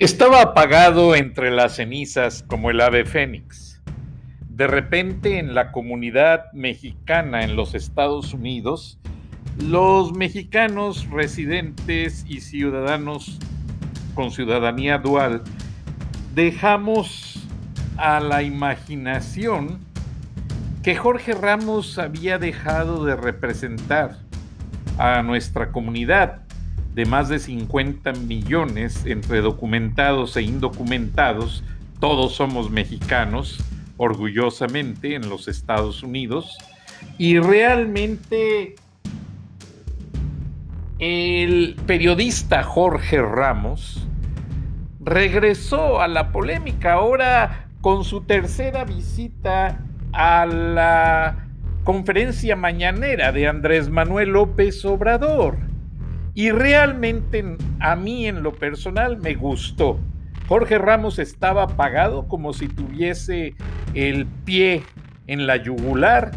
Estaba 0.00 0.42
apagado 0.42 1.14
entre 1.14 1.52
las 1.52 1.76
cenizas 1.76 2.42
como 2.42 2.70
el 2.70 2.80
ave 2.80 3.04
fénix. 3.04 3.80
De 4.48 4.66
repente 4.66 5.38
en 5.38 5.54
la 5.54 5.70
comunidad 5.70 6.52
mexicana 6.52 7.44
en 7.44 7.54
los 7.54 7.76
Estados 7.76 8.34
Unidos, 8.34 8.98
los 9.56 10.12
mexicanos 10.12 11.08
residentes 11.10 12.24
y 12.26 12.40
ciudadanos 12.40 13.38
con 14.16 14.32
ciudadanía 14.32 14.98
dual 14.98 15.42
dejamos 16.34 17.46
a 17.96 18.18
la 18.18 18.42
imaginación 18.42 19.78
que 20.82 20.96
Jorge 20.96 21.34
Ramos 21.34 22.00
había 22.00 22.38
dejado 22.38 23.04
de 23.04 23.14
representar 23.14 24.18
a 24.98 25.22
nuestra 25.22 25.70
comunidad 25.70 26.43
de 26.94 27.06
más 27.06 27.28
de 27.28 27.40
50 27.40 28.12
millones 28.12 29.04
entre 29.04 29.40
documentados 29.40 30.36
e 30.36 30.42
indocumentados, 30.42 31.64
todos 31.98 32.34
somos 32.34 32.70
mexicanos, 32.70 33.58
orgullosamente, 33.96 35.16
en 35.16 35.28
los 35.28 35.48
Estados 35.48 36.02
Unidos, 36.02 36.56
y 37.18 37.38
realmente 37.38 38.76
el 41.00 41.76
periodista 41.86 42.62
Jorge 42.62 43.20
Ramos 43.20 44.06
regresó 45.00 46.00
a 46.00 46.06
la 46.08 46.30
polémica 46.30 46.94
ahora 46.94 47.68
con 47.80 48.04
su 48.04 48.22
tercera 48.22 48.84
visita 48.84 49.80
a 50.12 50.46
la 50.46 51.48
conferencia 51.82 52.54
mañanera 52.56 53.32
de 53.32 53.48
Andrés 53.48 53.90
Manuel 53.90 54.30
López 54.30 54.84
Obrador 54.84 55.73
y 56.34 56.50
realmente 56.50 57.56
a 57.80 57.96
mí 57.96 58.26
en 58.26 58.42
lo 58.42 58.52
personal 58.52 59.18
me 59.18 59.34
gustó. 59.34 59.98
Jorge 60.48 60.78
Ramos 60.78 61.18
estaba 61.18 61.62
apagado 61.62 62.26
como 62.26 62.52
si 62.52 62.68
tuviese 62.68 63.54
el 63.94 64.26
pie 64.26 64.82
en 65.26 65.46
la 65.46 65.56
yugular 65.56 66.32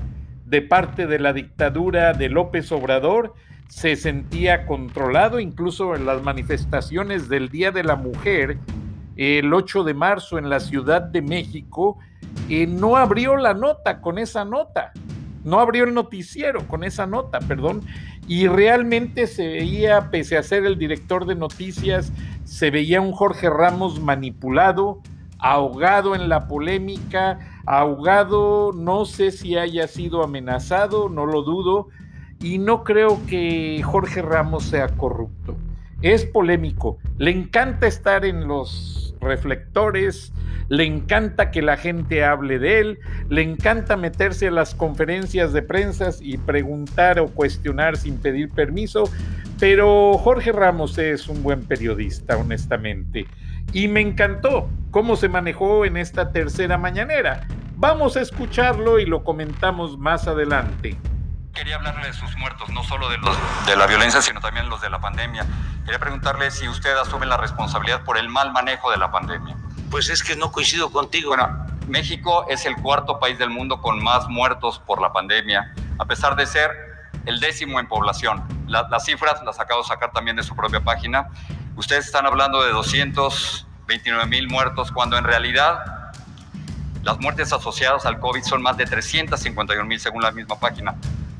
de 0.45 0.61
parte 0.61 1.07
de 1.07 1.19
la 1.19 1.33
dictadura 1.33 2.13
de 2.13 2.29
López 2.29 2.71
Obrador. 2.71 3.33
Se 3.67 3.95
sentía 3.97 4.65
controlado 4.65 5.39
incluso 5.39 5.95
en 5.95 6.05
las 6.05 6.21
manifestaciones 6.21 7.27
del 7.27 7.49
Día 7.49 7.71
de 7.71 7.83
la 7.83 7.97
Mujer, 7.97 8.59
el 9.17 9.53
8 9.53 9.83
de 9.83 9.93
marzo 9.93 10.37
en 10.37 10.49
la 10.49 10.61
Ciudad 10.61 11.01
de 11.01 11.21
México. 11.21 11.97
Eh, 12.49 12.65
no 12.65 12.95
abrió 12.95 13.35
la 13.35 13.53
nota 13.53 13.99
con 13.99 14.19
esa 14.19 14.45
nota 14.45 14.93
no 15.47 15.61
abrió 15.61 15.85
el 15.85 15.93
noticiero 15.93 16.67
con 16.67 16.83
esa 16.83 17.07
nota, 17.07 17.39
perdón, 17.39 17.81
y 18.27 18.47
realmente 18.47 19.27
se 19.27 19.47
veía, 19.47 20.11
pese 20.11 20.37
a 20.37 20.43
ser 20.43 20.65
el 20.65 20.77
director 20.77 21.25
de 21.25 21.35
noticias, 21.35 22.11
se 22.43 22.69
veía 22.69 22.99
un 22.99 23.13
Jorge 23.13 23.49
Ramos 23.49 24.01
manipulado, 24.01 25.01
ahogado 25.39 26.15
en 26.15 26.27
la 26.27 26.49
polémica, 26.49 27.39
ahogado, 27.65 28.73
no 28.73 29.05
sé 29.05 29.31
si 29.31 29.57
haya 29.57 29.87
sido 29.87 30.21
amenazado, 30.21 31.07
no 31.07 31.25
lo 31.25 31.43
dudo, 31.43 31.87
y 32.41 32.57
no 32.57 32.83
creo 32.83 33.17
que 33.27 33.81
Jorge 33.83 34.21
Ramos 34.21 34.63
sea 34.65 34.89
corrupto. 34.89 35.55
Es 36.01 36.25
polémico, 36.25 36.97
le 37.17 37.31
encanta 37.31 37.87
estar 37.87 38.25
en 38.25 38.49
los 38.49 39.06
reflectores, 39.21 40.33
le 40.69 40.85
encanta 40.85 41.51
que 41.51 41.61
la 41.61 41.77
gente 41.77 42.23
hable 42.23 42.59
de 42.59 42.79
él, 42.79 42.99
le 43.29 43.41
encanta 43.41 43.97
meterse 43.97 44.47
a 44.47 44.51
las 44.51 44.75
conferencias 44.75 45.53
de 45.53 45.61
prensa 45.61 46.09
y 46.19 46.37
preguntar 46.37 47.19
o 47.19 47.27
cuestionar 47.27 47.97
sin 47.97 48.17
pedir 48.17 48.49
permiso, 48.49 49.09
pero 49.59 50.17
Jorge 50.17 50.51
Ramos 50.51 50.97
es 50.97 51.27
un 51.27 51.41
buen 51.41 51.65
periodista, 51.65 52.37
honestamente. 52.37 53.25
Y 53.73 53.87
me 53.87 54.01
encantó 54.01 54.69
cómo 54.91 55.15
se 55.15 55.29
manejó 55.29 55.85
en 55.85 55.97
esta 55.97 56.31
tercera 56.31 56.77
mañanera. 56.77 57.47
Vamos 57.75 58.17
a 58.17 58.21
escucharlo 58.21 58.99
y 58.99 59.05
lo 59.05 59.23
comentamos 59.23 59.97
más 59.97 60.27
adelante. 60.27 60.97
Quería 61.53 61.75
hablarle 61.75 62.07
de 62.07 62.13
sus 62.13 62.35
muertos, 62.37 62.69
no 62.69 62.83
solo 62.83 63.09
de 63.09 63.75
la 63.75 63.87
violencia, 63.87 64.21
sino 64.21 64.39
también 64.39 64.69
los 64.69 64.81
de 64.81 64.89
la 64.89 64.99
pandemia. 64.99 65.45
Quería 65.87 65.99
preguntarle 65.99 66.51
si 66.51 66.67
usted 66.67 66.97
asume 66.97 67.25
la 67.27 67.37
responsabilidad 67.37 68.03
por 68.03 68.17
el 68.17 68.27
mal 68.27 68.51
manejo 68.51 68.91
de 68.91 68.97
la 68.97 69.09
pandemia. 69.09 69.55
Pues 69.89 70.09
es 70.09 70.21
que 70.21 70.35
no 70.35 70.51
coincido 70.51 70.91
contigo. 70.91 71.29
Bueno, 71.29 71.65
México 71.87 72.45
es 72.49 72.65
el 72.65 72.75
cuarto 72.75 73.21
país 73.21 73.39
del 73.39 73.51
mundo 73.51 73.81
con 73.81 74.03
más 74.03 74.27
muertos 74.27 74.79
por 74.79 75.01
la 75.01 75.13
pandemia, 75.13 75.73
a 75.97 76.03
pesar 76.03 76.35
de 76.35 76.45
ser 76.45 76.71
el 77.25 77.39
décimo 77.39 77.79
en 77.79 77.87
población. 77.87 78.43
las 78.67 79.05
cifras 79.05 79.41
las 79.45 79.61
acabo 79.61 79.81
de 79.81 79.87
sacar 79.87 80.11
también 80.11 80.35
de 80.35 80.43
su 80.43 80.57
propia 80.57 80.81
página. 80.81 81.29
Ustedes 81.77 82.07
están 82.07 82.25
hablando 82.25 82.61
de 82.65 82.71
229 82.73 84.25
mil 84.25 84.49
muertos, 84.49 84.91
cuando 84.91 85.17
en 85.17 85.23
realidad 85.23 86.11
las 87.01 87.17
muertes 87.21 87.53
asociadas 87.53 88.05
al 88.05 88.19
COVID 88.19 88.43
son 88.43 88.61
más 88.61 88.75
de 88.75 88.87
351 88.87 89.85
mil 89.85 90.01
según 90.01 90.21
la 90.21 90.31
misma 90.31 90.59
página. 90.59 90.95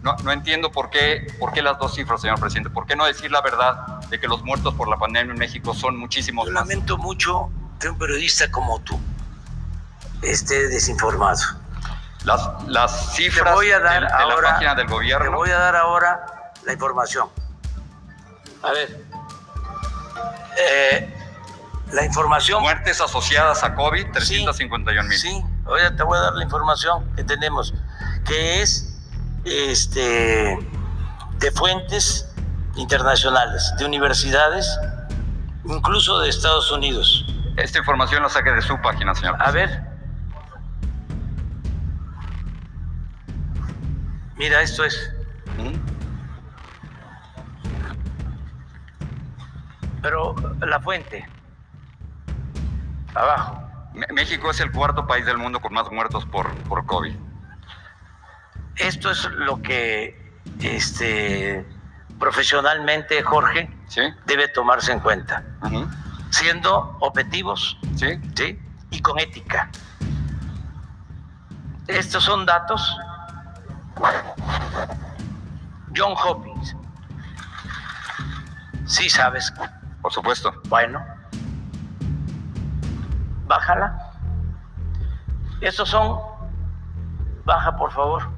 No, 0.07 0.15
no, 0.23 0.31
entiendo 0.31 0.71
por 0.71 0.89
qué, 0.89 1.27
por 1.37 1.51
qué 1.51 1.61
las 1.61 1.77
dos 1.79 1.93
cifras, 1.93 2.21
señor 2.21 2.39
presidente. 2.39 2.69
¿Por 2.69 2.85
qué 2.85 2.95
no 2.95 3.05
decir 3.05 3.29
la 3.29 3.41
verdad 3.41 3.99
de 4.09 4.17
que 4.17 4.27
los 4.29 4.41
muertos 4.41 4.73
por 4.75 4.87
la 4.87 4.95
pandemia 4.95 5.33
en 5.33 5.37
México 5.37 5.73
son 5.73 5.97
muchísimos 5.97 6.47
Yo 6.47 6.53
más? 6.53 6.65
Lamento 6.65 6.97
mucho 6.97 7.49
que 7.77 7.89
un 7.89 7.97
periodista 7.97 8.49
como 8.49 8.79
tú 8.79 8.97
esté 10.21 10.69
desinformado. 10.69 11.41
Las, 12.23 12.41
las 12.67 13.15
cifras 13.15 13.53
voy 13.53 13.69
a 13.71 13.81
dar 13.81 14.01
de, 14.01 14.07
de 14.07 14.13
ahora, 14.13 14.41
la 14.41 14.53
página 14.53 14.75
del 14.75 14.87
gobierno. 14.87 15.25
Te 15.25 15.35
voy 15.35 15.49
a 15.49 15.57
dar 15.59 15.75
ahora 15.75 16.53
la 16.65 16.71
información. 16.71 17.27
A 18.63 18.71
ver. 18.71 19.05
Eh, 20.57 21.13
la 21.91 22.05
información. 22.05 22.61
Muertes 22.61 23.01
asociadas 23.01 23.61
a 23.61 23.75
COVID, 23.75 24.09
351 24.13 25.03
mil. 25.03 25.17
Sí, 25.17 25.27
sí, 25.27 25.45
ahora 25.65 25.93
te 25.93 26.03
voy 26.03 26.17
a 26.17 26.21
dar 26.21 26.33
la 26.33 26.45
información 26.45 27.13
que 27.17 27.25
tenemos, 27.25 27.73
que 28.25 28.61
es 28.61 28.86
este, 29.47 30.57
de 31.39 31.51
fuentes 31.51 32.29
internacionales, 32.75 33.73
de 33.77 33.85
universidades, 33.85 34.79
incluso 35.65 36.19
de 36.19 36.29
Estados 36.29 36.71
Unidos. 36.71 37.25
Esta 37.57 37.79
información 37.79 38.21
la 38.21 38.29
saqué 38.29 38.51
de 38.51 38.61
su 38.61 38.79
página, 38.81 39.15
señor. 39.15 39.35
A 39.39 39.51
ver. 39.51 39.83
Mira, 44.37 44.61
esto 44.61 44.83
es. 44.83 45.11
Pero 50.01 50.35
la 50.59 50.79
fuente. 50.79 51.27
Abajo. 53.15 53.63
México 54.13 54.51
es 54.51 54.59
el 54.59 54.71
cuarto 54.71 55.07
país 55.07 55.25
del 55.25 55.39
mundo 55.39 55.59
con 55.59 55.73
más 55.73 55.91
muertos 55.91 56.23
por, 56.27 56.53
por 56.63 56.85
COVID. 56.85 57.15
Esto 58.77 59.11
es 59.11 59.25
lo 59.31 59.61
que 59.61 60.15
este, 60.61 61.65
profesionalmente 62.19 63.21
Jorge 63.23 63.69
¿Sí? 63.87 64.01
debe 64.25 64.47
tomarse 64.49 64.91
en 64.91 64.99
cuenta. 64.99 65.43
Uh 65.61 65.67
-huh. 65.67 65.87
Siendo 66.29 66.97
objetivos 66.99 67.77
¿Sí? 67.95 68.19
¿sí? 68.35 68.59
y 68.91 69.01
con 69.01 69.17
ética. 69.19 69.69
Estos 71.87 72.23
son 72.23 72.45
datos. 72.45 72.97
John 75.95 76.13
Hopkins. 76.23 76.75
Sí 78.85 79.09
sabes. 79.09 79.51
Por 80.01 80.11
supuesto. 80.13 80.53
Bueno. 80.67 81.03
Bájala. 83.47 83.97
Estos 85.61 85.89
son, 85.89 86.19
baja 87.45 87.75
por 87.77 87.91
favor. 87.91 88.36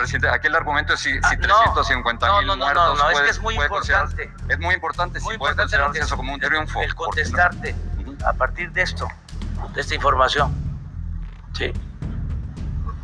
Presidente, 0.00 0.28
aquí 0.30 0.46
el 0.46 0.56
argumento 0.56 0.94
es 0.94 1.00
si, 1.00 1.10
Ah, 1.22 1.28
si 1.30 1.36
no. 1.36 1.42
350 1.74 2.26
No, 2.26 2.38
mil 2.38 2.46
no, 2.46 2.56
no, 2.56 2.64
muertos 2.64 2.98
no, 2.98 3.06
es 3.08 3.12
puede- 3.12 3.24
que 3.26 3.30
es 3.32 3.40
muy 3.40 3.54
importante. 3.54 4.32
Es 4.48 4.58
muy 4.58 4.74
importante, 4.74 5.20
Muy 5.20 5.32
si 5.34 5.38
puede 5.38 5.52
importante 5.52 5.98
que- 5.98 6.04
eso 6.04 6.16
como 6.16 6.32
un 6.32 6.40
triunfo. 6.40 6.80
El 6.82 6.94
¿por 6.94 7.14
qué 7.14 7.22
no? 7.24 7.30
contestarte 7.32 7.74
a 8.26 8.32
partir 8.32 8.70
de 8.72 8.82
esto, 8.82 9.06
de 9.74 9.80
esta 9.80 9.94
información. 9.94 10.54
¿Sí? 11.52 11.72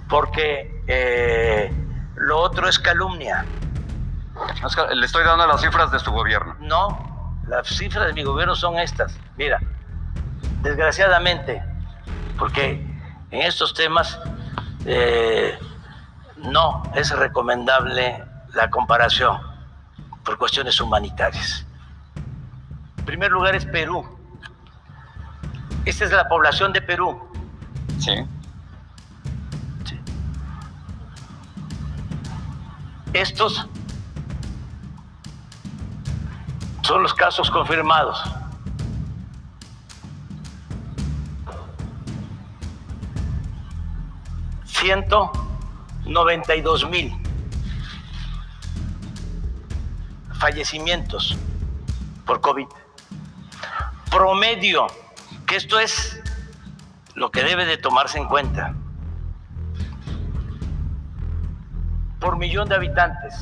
Porque 0.08 0.82
eh, 0.86 1.72
lo 2.16 2.38
otro 2.38 2.68
es 2.68 2.78
calumnia. 2.78 3.44
Es 4.64 4.76
Le 4.96 5.06
estoy 5.06 5.24
dando 5.24 5.46
las 5.46 5.60
cifras 5.60 5.90
de 5.90 5.98
su 5.98 6.10
gobierno. 6.12 6.56
No, 6.60 7.36
las 7.48 7.66
cifras 7.68 8.06
de 8.06 8.12
mi 8.12 8.22
gobierno 8.22 8.54
son 8.54 8.78
estas. 8.78 9.18
Mira, 9.36 9.58
desgraciadamente, 10.62 11.62
porque 12.38 12.72
en 13.30 13.42
estos 13.42 13.74
temas 13.74 14.18
eh, 14.84 15.58
no 16.38 16.82
es 16.94 17.10
recomendable 17.10 18.24
la 18.54 18.70
comparación 18.70 19.40
por 20.24 20.38
cuestiones 20.38 20.80
humanitarias. 20.80 21.64
En 22.98 23.04
primer 23.04 23.30
lugar 23.30 23.54
es 23.54 23.64
Perú. 23.64 24.04
Esta 25.84 26.04
es 26.04 26.12
la 26.12 26.28
población 26.28 26.72
de 26.72 26.82
Perú. 26.82 27.22
Sí. 27.98 28.26
Sí. 29.84 30.00
Estos 33.12 33.68
son 36.82 37.02
los 37.02 37.14
casos 37.14 37.50
confirmados. 37.50 38.22
Ciento 44.64 45.45
noventa 46.06 46.54
y 46.54 46.60
dos 46.60 46.88
mil 46.88 47.12
fallecimientos 50.38 51.36
por 52.24 52.40
COVID. 52.40 52.66
Promedio, 54.10 54.86
que 55.46 55.56
esto 55.56 55.78
es 55.78 56.20
lo 57.14 57.30
que 57.30 57.42
debe 57.42 57.64
de 57.64 57.76
tomarse 57.76 58.18
en 58.18 58.26
cuenta. 58.26 58.74
por 62.26 62.36
millón 62.36 62.68
de 62.68 62.74
habitantes. 62.74 63.32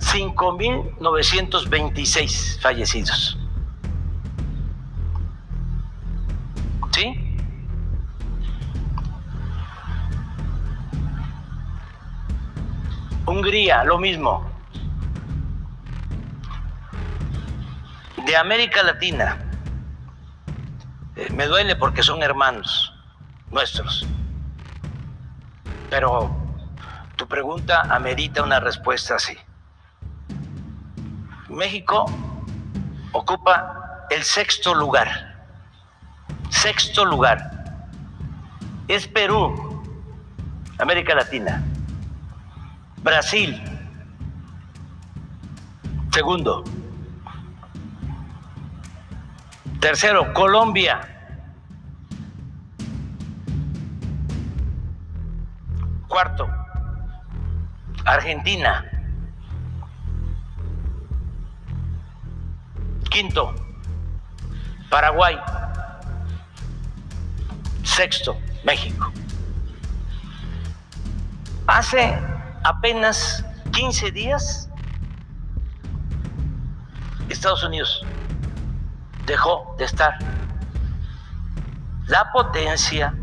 5.926 0.00 2.60
fallecidos. 2.60 3.38
Hungría, 13.30 13.84
lo 13.84 13.96
mismo. 13.96 14.44
De 18.26 18.36
América 18.36 18.82
Latina, 18.82 19.38
eh, 21.14 21.28
me 21.32 21.46
duele 21.46 21.76
porque 21.76 22.02
son 22.02 22.24
hermanos 22.24 22.92
nuestros, 23.52 24.04
pero 25.90 26.28
tu 27.14 27.28
pregunta 27.28 27.82
amerita 27.94 28.42
una 28.42 28.58
respuesta 28.58 29.14
así. 29.14 29.38
México 31.48 32.06
ocupa 33.12 34.08
el 34.10 34.24
sexto 34.24 34.74
lugar. 34.74 35.08
Sexto 36.48 37.04
lugar. 37.04 37.38
Es 38.88 39.06
Perú, 39.06 39.84
América 40.78 41.14
Latina. 41.14 41.62
Brasil, 43.02 43.58
segundo. 46.12 46.64
Tercero, 49.80 50.32
Colombia. 50.34 51.00
Cuarto, 56.06 56.46
Argentina. 58.04 58.84
Quinto, 63.10 63.54
Paraguay. 64.90 65.40
Sexto, 67.82 68.36
México. 68.64 69.10
Hace 71.66 72.39
apenas 72.64 73.44
15 73.72 74.10
días, 74.10 74.68
Estados 77.28 77.62
Unidos 77.64 78.04
dejó 79.26 79.74
de 79.78 79.84
estar. 79.84 80.18
La 82.06 82.32
potencia 82.32 83.14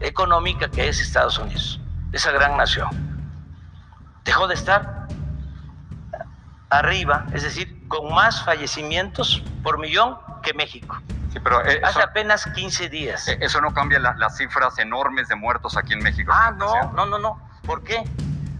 económica 0.00 0.68
que 0.70 0.88
es 0.88 1.00
Estados 1.00 1.38
Unidos, 1.38 1.80
esa 2.12 2.30
gran 2.32 2.56
nación, 2.56 2.88
dejó 4.24 4.46
de 4.46 4.54
estar 4.54 5.06
arriba, 6.68 7.26
es 7.32 7.42
decir, 7.42 7.86
con 7.88 8.12
más 8.14 8.42
fallecimientos 8.44 9.42
por 9.62 9.78
millón 9.78 10.18
que 10.42 10.52
México. 10.54 11.00
Sí, 11.32 11.38
pero 11.42 11.64
eh, 11.64 11.80
Hace 11.82 11.98
eso, 12.00 12.08
apenas 12.08 12.44
15 12.46 12.88
días. 12.90 13.26
eh, 13.28 13.38
eso 13.40 13.60
no 13.62 13.72
cambia 13.72 13.98
la- 13.98 14.14
las 14.18 14.36
cifras 14.36 14.78
enormes 14.78 15.28
de 15.28 15.36
muertos 15.36 15.76
aquí 15.78 15.94
en 15.94 16.00
México. 16.00 16.30
Ah, 16.34 16.50
no, 16.50 16.92
no, 16.92 17.06
no, 17.06 17.18
no. 17.18 17.40
¿Por 17.64 17.82
qué? 17.84 18.04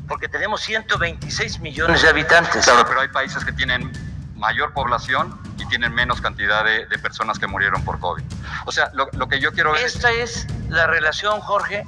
Porque 0.09 0.29
tenemos 0.29 0.61
126 0.63 1.61
millones 1.61 2.03
de 2.03 2.09
habitantes. 2.09 2.65
Claro, 2.65 2.85
pero 2.87 3.01
hay 3.01 3.09
países 3.09 3.45
que 3.45 3.53
tienen 3.53 3.91
mayor 4.37 4.73
población 4.73 5.39
y 5.59 5.67
tienen 5.67 5.95
menos 5.95 6.21
cantidad 6.21 6.65
de, 6.65 6.87
de 6.87 6.99
personas 6.99 7.39
que 7.39 7.47
murieron 7.47 7.83
por 7.85 7.99
COVID. 8.01 8.23
O 8.67 8.73
sea, 8.73 8.91
lo, 8.95 9.09
lo 9.13 9.29
que 9.29 9.41
yo 9.41 9.53
quiero. 9.53 9.75
Esta 9.77 10.11
es 10.11 10.47
la 10.69 10.87
relación, 10.87 11.41
Jorge, 11.41 11.87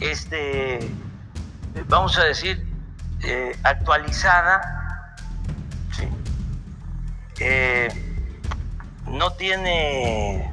este, 0.00 0.90
vamos 1.88 2.18
a 2.18 2.24
decir, 2.24 2.66
eh, 3.22 3.56
actualizada. 3.62 5.14
Sí. 5.96 6.08
Eh, 7.40 7.88
no 9.06 9.32
tiene 9.34 10.52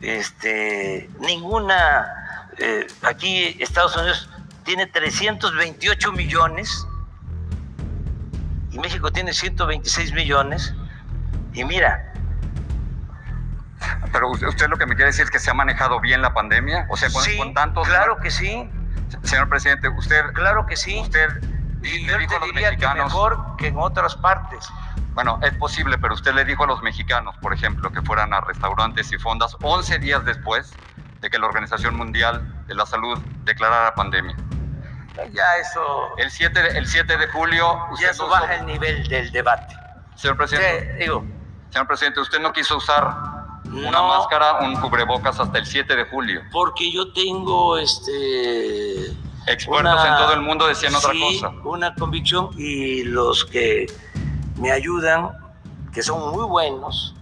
este, 0.00 1.08
ninguna. 1.20 2.48
eh, 2.58 2.86
aquí 3.02 3.56
Estados 3.60 3.96
Unidos 3.96 4.28
tiene 4.64 4.86
328 4.86 6.12
millones 6.12 6.86
y 8.70 8.78
México 8.78 9.12
tiene 9.12 9.32
126 9.32 10.12
millones. 10.12 10.74
Y 11.52 11.64
mira, 11.64 12.12
Pero 14.12 14.30
usted, 14.30 14.48
usted 14.48 14.68
lo 14.68 14.76
que 14.76 14.86
me 14.86 14.94
quiere 14.96 15.10
decir 15.10 15.24
es 15.24 15.30
que 15.30 15.38
se 15.38 15.50
ha 15.50 15.54
manejado 15.54 16.00
bien 16.00 16.22
la 16.22 16.34
pandemia. 16.34 16.86
O 16.88 16.96
sea, 16.96 17.10
con, 17.10 17.22
sí, 17.22 17.36
con 17.38 17.54
tantos... 17.54 17.86
claro 17.86 18.18
que 18.18 18.30
sí, 18.30 18.68
Señor 19.22 19.48
presidente, 19.48 19.88
usted... 19.88 20.32
claro 20.32 20.66
que 20.66 20.76
sí. 20.76 21.00
Usted 21.00 21.28
Y 21.82 22.00
le 22.04 22.12
yo 22.12 22.18
dijo 22.18 22.30
te 22.30 22.36
a 22.36 22.38
los 22.40 22.48
diría 22.48 22.70
que 22.70 22.76
mexicanos... 22.76 23.04
mejor 23.06 23.56
que 23.58 23.68
en 23.68 23.78
otras 23.78 24.16
partes. 24.16 24.68
Bueno, 25.14 25.38
es 25.42 25.52
posible, 25.54 25.96
pero 25.98 26.14
usted 26.14 26.34
le 26.34 26.44
dijo 26.44 26.64
a 26.64 26.66
los 26.66 26.82
mexicanos, 26.82 27.36
por 27.38 27.52
ejemplo, 27.54 27.92
que 27.92 28.02
fueran 28.02 28.34
a 28.34 28.40
restaurantes 28.40 29.12
y 29.12 29.18
fondas 29.18 29.56
11 29.62 30.00
días 30.00 30.24
después 30.24 30.72
de 31.20 31.30
que 31.30 31.38
la 31.38 31.46
Organización 31.46 31.94
Mundial 31.94 32.64
de 32.66 32.74
la 32.74 32.84
Salud 32.84 33.18
declarara 33.44 33.94
pandemia. 33.94 34.34
Ya 35.32 35.56
eso, 35.58 36.16
El 36.16 36.30
7 36.30 36.60
de, 36.62 36.78
el 36.78 36.86
7 36.86 37.16
de 37.16 37.26
julio, 37.28 37.78
usted 37.92 38.06
ya 38.06 38.10
eso 38.10 38.26
baja 38.28 38.44
usó- 38.44 38.52
el 38.54 38.66
nivel 38.66 39.06
del 39.08 39.30
debate. 39.32 39.76
señor 40.16 40.36
presidente, 40.36 40.86
Te 40.86 40.98
digo, 41.04 41.24
señor 41.70 41.86
presidente, 41.86 42.20
usted 42.20 42.40
no 42.40 42.52
quiso 42.52 42.76
usar 42.76 43.14
una 43.64 43.90
No. 43.90 44.08
máscara, 44.08 44.58
un 44.60 44.76
cubrebocas 44.80 45.38
hasta 45.40 45.58
el 45.58 45.66
7 45.66 45.94
de 45.96 46.04
julio. 46.06 46.42
porque 46.52 46.90
yo 46.92 47.12
tengo 47.12 47.78
este 47.78 49.06
Expertos 49.46 49.80
una- 49.80 50.08
en 50.08 50.16
todo 50.16 50.32
el 50.32 50.40
mundo 50.40 50.66
decían 50.66 50.94
otra 50.94 51.12
cosa. 51.12 51.48
Una 51.64 51.94
convicción 51.94 52.50
y 52.56 53.04
los 53.04 53.44
que 53.44 53.86
me 54.56 54.72
ayudan, 54.72 55.30
que 55.92 56.02
son 56.02 56.30
muy 56.34 56.44
buenos, 56.44 57.14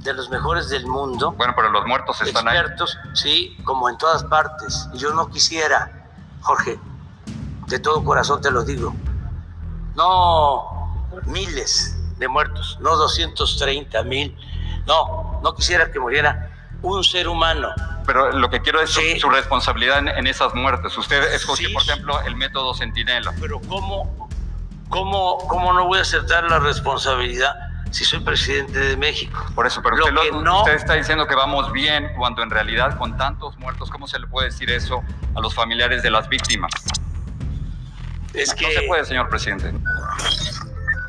de 0.00 0.12
los 0.12 0.28
mejores 0.28 0.68
del 0.68 0.86
mundo, 0.86 1.32
Bueno, 1.32 1.54
pero 1.56 1.70
los 1.70 1.86
muertos 1.86 2.20
están 2.20 2.46
ahí. 2.46 2.56
expertos, 2.58 2.98
sí, 3.14 3.56
como 3.64 3.88
en 3.88 3.96
todas 3.96 4.22
partes. 4.24 4.86
Y 4.92 4.98
yo 4.98 5.14
no 5.14 5.30
quisiera, 5.30 6.03
Jorge, 6.44 6.78
de 7.68 7.78
todo 7.78 8.04
corazón 8.04 8.40
te 8.42 8.50
lo 8.50 8.62
digo, 8.64 8.94
no 9.96 11.00
miles 11.26 11.96
de 12.18 12.28
muertos, 12.28 12.78
no 12.80 12.96
230 12.96 14.02
mil, 14.04 14.36
no, 14.86 15.40
no 15.42 15.54
quisiera 15.54 15.90
que 15.90 15.98
muriera 15.98 16.50
un 16.82 17.02
ser 17.02 17.28
humano. 17.28 17.70
Pero 18.06 18.30
lo 18.32 18.50
que 18.50 18.60
quiero 18.60 18.80
es 18.82 18.90
su- 18.90 19.00
Sí. 19.00 19.18
su, 19.18 19.30
responsabilidad 19.30 19.98
en, 20.00 20.08
en 20.08 20.26
esas 20.26 20.54
muertes. 20.54 20.96
Usted 20.98 21.32
escogió, 21.32 21.68
Sí. 21.68 21.72
por 21.74 21.82
ejemplo, 21.82 22.20
el 22.20 22.36
método 22.36 22.74
Centinela. 22.74 23.32
Pero 23.40 23.58
¿cómo, 23.66 24.28
cómo, 24.90 25.38
cómo 25.48 25.72
no 25.72 25.86
voy 25.86 25.98
a 25.98 26.02
aceptar 26.02 26.44
la 26.44 26.58
responsabilidad 26.58 27.54
si 27.90 28.04
soy 28.04 28.18
presidente 28.20 28.78
de 28.78 28.96
México. 28.98 29.38
Por 29.54 29.66
eso, 29.66 29.80
pero 29.80 29.94
usted, 29.96 30.32
usted, 30.34 30.74
está 30.74 30.94
diciendo 30.94 31.26
que 31.28 31.34
vamos 31.36 31.70
bien 31.72 32.10
cuando 32.18 32.42
en 32.42 32.50
realidad 32.50 32.98
con 32.98 33.16
tantos 33.16 33.56
muertos, 33.56 33.88
¿cómo 33.88 34.06
se 34.08 34.18
le 34.18 34.26
puede 34.26 34.48
decir 34.48 34.68
eso 34.70 35.02
a 35.34 35.40
los 35.40 35.54
familiares 35.54 36.02
de 36.02 36.10
las 36.10 36.28
víctimas? 36.28 36.72
Es 38.32 38.54
que... 38.54 38.64
No 38.64 38.70
se 38.80 38.82
puede, 38.86 39.04
señor 39.04 39.28
presidente. 39.28 39.72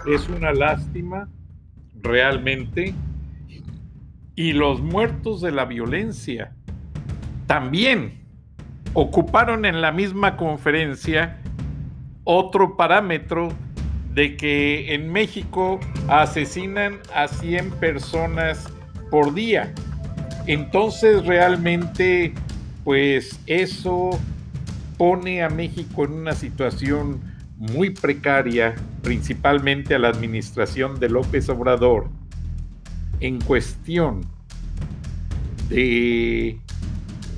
Es 0.05 0.27
una 0.29 0.53
lástima, 0.53 1.27
realmente. 2.01 2.93
Y 4.35 4.53
los 4.53 4.81
muertos 4.81 5.41
de 5.41 5.51
la 5.51 5.65
violencia 5.65 6.53
también 7.47 8.25
ocuparon 8.93 9.65
en 9.65 9.81
la 9.81 9.91
misma 9.91 10.37
conferencia 10.37 11.39
otro 12.23 12.75
parámetro 12.75 13.49
de 14.13 14.37
que 14.37 14.93
en 14.93 15.11
México 15.11 15.79
asesinan 16.07 16.99
a 17.13 17.27
100 17.27 17.71
personas 17.71 18.71
por 19.11 19.33
día. 19.33 19.73
Entonces 20.47 21.25
realmente, 21.25 22.33
pues 22.85 23.37
eso 23.47 24.11
pone 24.97 25.43
a 25.43 25.49
México 25.49 26.05
en 26.05 26.13
una 26.13 26.33
situación 26.33 27.19
muy 27.57 27.89
precaria, 27.89 28.75
principalmente 29.01 29.95
a 29.95 29.99
la 29.99 30.07
administración 30.07 30.99
de 30.99 31.09
López 31.09 31.49
Obrador, 31.49 32.09
en 33.19 33.41
cuestión 33.41 34.21
de 35.67 36.59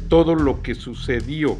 todo 0.10 0.36
lo 0.36 0.62
que 0.62 0.76
sucedió 0.76 1.58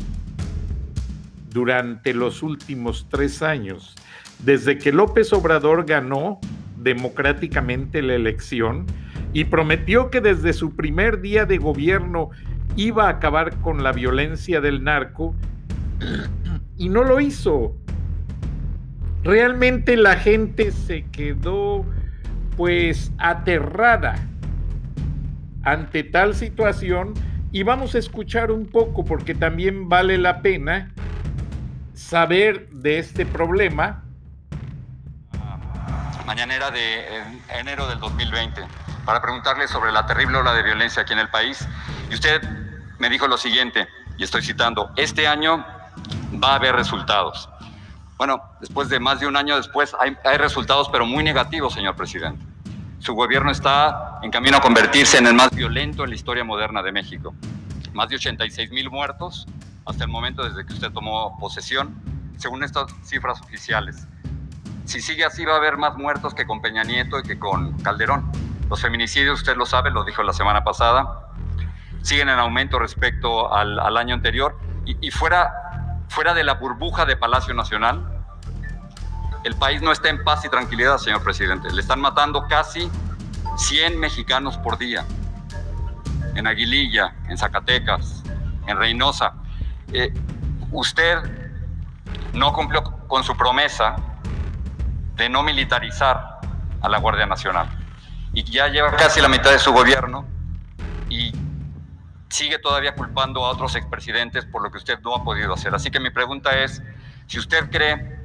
durante 1.50 2.14
los 2.14 2.44
últimos 2.44 3.08
tres 3.10 3.42
años 3.42 3.96
desde 4.44 4.78
que 4.78 4.92
López 4.92 5.34
Obrador 5.34 5.86
ganó 5.86 6.40
democráticamente 6.78 8.02
la 8.02 8.16
elección 8.16 8.86
y 9.34 9.46
prometió 9.46 10.10
que 10.10 10.22
desde 10.22 10.54
su 10.54 10.76
primer 10.76 11.22
día 11.22 11.46
de 11.46 11.58
gobierno 11.58 12.30
iba 12.78 13.08
a 13.08 13.10
acabar 13.10 13.58
con 13.58 13.84
la 13.84 13.92
violencia 13.92 14.62
del 14.62 14.84
narco 14.84 15.36
y 16.78 16.88
no 16.90 17.04
lo 17.04 17.20
hizo. 17.20 17.76
Realmente 19.24 19.98
la 19.98 20.16
gente 20.16 20.72
se 20.72 21.06
quedó 21.10 21.86
pues 22.56 23.12
aterrada 23.18 24.16
ante 25.64 26.04
tal 26.04 26.34
situación 26.34 27.14
y 27.52 27.64
vamos 27.64 27.96
a 27.96 27.98
escuchar 27.98 28.52
un 28.52 28.68
poco 28.68 29.04
porque 29.04 29.34
también 29.36 29.90
vale 29.90 30.18
la 30.18 30.42
pena 30.42 30.94
saber 31.94 32.70
de 32.70 33.00
este 33.00 33.26
problema 33.26 34.04
mañanera 36.26 36.70
de 36.72 37.06
enero 37.50 37.88
del 37.88 38.00
2020 38.00 38.62
para 39.06 39.22
preguntarle 39.22 39.68
sobre 39.68 39.92
la 39.92 40.06
terrible 40.06 40.38
ola 40.38 40.54
de 40.54 40.62
violencia 40.62 41.02
aquí 41.02 41.14
en 41.14 41.20
el 41.20 41.30
país. 41.30 41.66
Y 42.12 42.14
usted 42.14 42.67
me 43.00 43.10
dijo 43.10 43.28
lo 43.28 43.38
siguiente, 43.38 43.88
y 44.18 44.24
estoy 44.24 44.42
citando, 44.42 44.92
este 44.96 45.28
año 45.28 45.66
va 46.44 46.54
a 46.54 46.56
haber 46.56 46.76
resultados. 46.76 47.50
Bueno, 48.18 48.42
después 48.60 48.90
de 48.90 49.00
más 49.00 49.20
de 49.20 49.28
un 49.28 49.38
año 49.38 49.56
después 49.56 49.96
hay, 50.00 50.38
resultados, 50.38 50.90
pero 50.90 51.06
muy 51.06 51.24
negativos, 51.24 51.74
señor 51.74 51.96
presidente. 51.96 52.44
Su 53.00 53.14
gobierno 53.14 53.52
está 53.52 54.20
en 54.24 54.32
camino 54.32 54.58
a 54.58 54.62
convertirse 54.62 55.20
en 55.20 55.28
el 55.28 55.36
más 55.36 55.52
violento 55.52 56.04
en 56.04 56.10
la 56.10 56.16
historia 56.16 56.44
moderna 56.44 56.82
de 56.82 56.92
México. 56.92 57.36
Más 57.94 58.10
de 58.10 58.16
86 58.16 58.72
mil 58.72 58.90
muertos 58.90 59.46
hasta 59.86 60.04
el 60.04 60.10
momento 60.10 60.44
desde 60.44 60.66
que 60.66 60.74
usted 60.74 60.92
tomó 60.92 61.38
posesión, 61.40 61.96
según 62.38 62.64
estas 62.64 62.88
cifras 63.04 63.40
oficiales. 63.42 64.08
Si 64.86 65.00
sigue 65.00 65.24
así 65.24 65.46
va 65.46 65.54
a 65.54 65.58
haber 65.58 65.78
más 65.78 65.96
muertos 65.96 66.34
que 66.34 66.48
con 66.48 66.60
Peña 66.60 66.84
Nieto 66.84 67.20
y 67.20 67.24
que 67.24 67.38
con 67.38 67.78
Calderón. 67.82 68.32
Los 68.68 68.82
feminicidios, 68.82 69.40
usted 69.40 69.56
lo 69.56 69.66
sabe, 69.66 69.92
lo 69.92 70.04
dijo 70.04 70.24
la 70.24 70.34
semana 70.34 70.64
pasada, 70.64 71.27
siguen 72.08 72.30
en 72.30 72.40
aumento 72.40 72.80
respecto 72.80 73.54
al, 73.54 73.98
año 73.98 74.16
anterior. 74.16 74.58
Y, 74.86 75.12
fuera, 75.12 76.06
fuera 76.08 76.34
de 76.34 76.46
la 76.46 76.54
burbuja 76.54 77.06
de 77.06 77.18
Palacio 77.18 77.54
Nacional, 77.54 78.24
el 79.44 79.56
país 79.56 79.82
no 79.82 79.92
está 79.92 80.08
en 80.08 80.24
paz 80.24 80.46
y 80.46 80.50
tranquilidad, 80.50 81.00
señor 81.00 81.22
presidente. 81.22 81.70
Le 81.70 81.82
están 81.82 82.00
matando 82.00 82.48
casi 82.48 82.90
100 83.58 84.00
mexicanos 84.00 84.58
por 84.58 84.78
día. 84.78 85.04
En 86.36 86.48
Aguililla, 86.48 87.14
en 87.28 87.38
Zacatecas, 87.38 88.24
en 88.68 88.78
Reynosa. 88.78 89.34
Eh, 89.92 90.14
usted 90.72 91.18
no 92.32 92.54
cumplió 92.54 92.84
con 92.84 93.26
su 93.26 93.36
promesa 93.36 93.98
de 95.16 95.28
no 95.28 95.44
militarizar 95.44 96.40
a 96.82 96.88
la 96.88 97.00
Guardia 97.00 97.26
Nacional. 97.26 97.68
Y 98.32 98.46
ya 98.46 98.70
lleva 98.70 98.96
casi 98.96 99.20
la 99.20 99.28
mitad 99.28 99.52
de 99.52 99.60
su 99.60 99.74
gobierno 99.74 100.26
y 101.10 101.34
sigue 102.30 102.60
todavía 102.60 102.96
culpando 102.96 103.46
a 103.46 103.50
otros 103.50 103.76
expresidentes 103.76 104.46
por 104.46 104.62
lo 104.62 104.72
que 104.72 104.78
usted 104.78 105.00
no 105.02 105.16
ha 105.16 105.24
podido 105.24 105.54
hacer. 105.54 105.74
Así 105.74 105.92
que 105.92 106.00
mi 106.00 106.10
pregunta 106.10 106.58
es, 106.58 106.82
si 107.28 107.40
usted 107.40 107.70
cree 107.70 108.20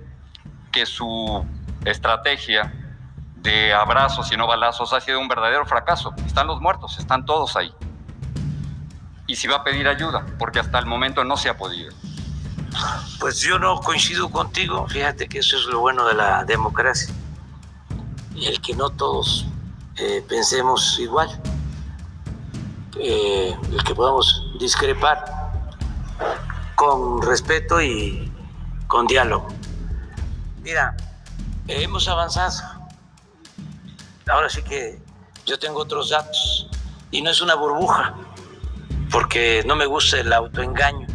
que 0.70 0.86
su 0.86 1.44
estrategia 1.84 2.72
de 3.36 3.72
abrazos 3.74 4.30
y 4.32 4.36
no 4.36 4.46
balazos 4.46 4.92
ha 4.92 5.00
sido 5.00 5.18
un 5.18 5.28
verdadero 5.28 5.66
fracaso, 5.66 6.14
están 6.26 6.46
los 6.46 6.60
muertos, 6.60 6.98
están 6.98 7.26
todos 7.26 7.56
ahí. 7.56 7.72
Y 9.26 9.36
si 9.36 9.48
va 9.48 9.56
a 9.56 9.64
pedir 9.64 9.88
ayuda, 9.88 10.24
porque 10.38 10.60
hasta 10.60 10.78
el 10.78 10.86
momento 10.86 11.24
no 11.24 11.36
se 11.36 11.48
ha 11.48 11.56
podido. 11.56 11.92
Pues 13.20 13.40
yo 13.40 13.58
no 13.58 13.80
coincido 13.80 14.30
contigo, 14.30 14.86
fíjate 14.88 15.28
que 15.28 15.38
eso 15.38 15.56
es 15.58 15.66
lo 15.66 15.80
bueno 15.80 16.06
de 16.06 16.14
la 16.14 16.44
democracia, 16.44 17.12
el 18.34 18.60
que 18.60 18.74
no 18.74 18.90
todos 18.90 19.46
eh, 19.96 20.24
pensemos 20.26 20.98
igual, 20.98 21.28
eh, 22.98 23.56
el 23.70 23.84
que 23.84 23.94
podamos 23.94 24.52
discrepar 24.58 25.24
con 26.74 27.22
respeto 27.22 27.80
y 27.80 28.32
con 28.86 29.06
diálogo. 29.06 29.48
Mira, 30.62 30.96
hemos 31.68 32.08
avanzado, 32.08 32.60
ahora 34.28 34.48
sí 34.48 34.62
que 34.62 35.00
yo 35.46 35.58
tengo 35.58 35.80
otros 35.80 36.10
datos 36.10 36.68
y 37.10 37.22
no 37.22 37.30
es 37.30 37.40
una 37.40 37.54
burbuja, 37.54 38.14
porque 39.10 39.62
no 39.66 39.76
me 39.76 39.86
gusta 39.86 40.18
el 40.20 40.32
autoengaño 40.32 41.12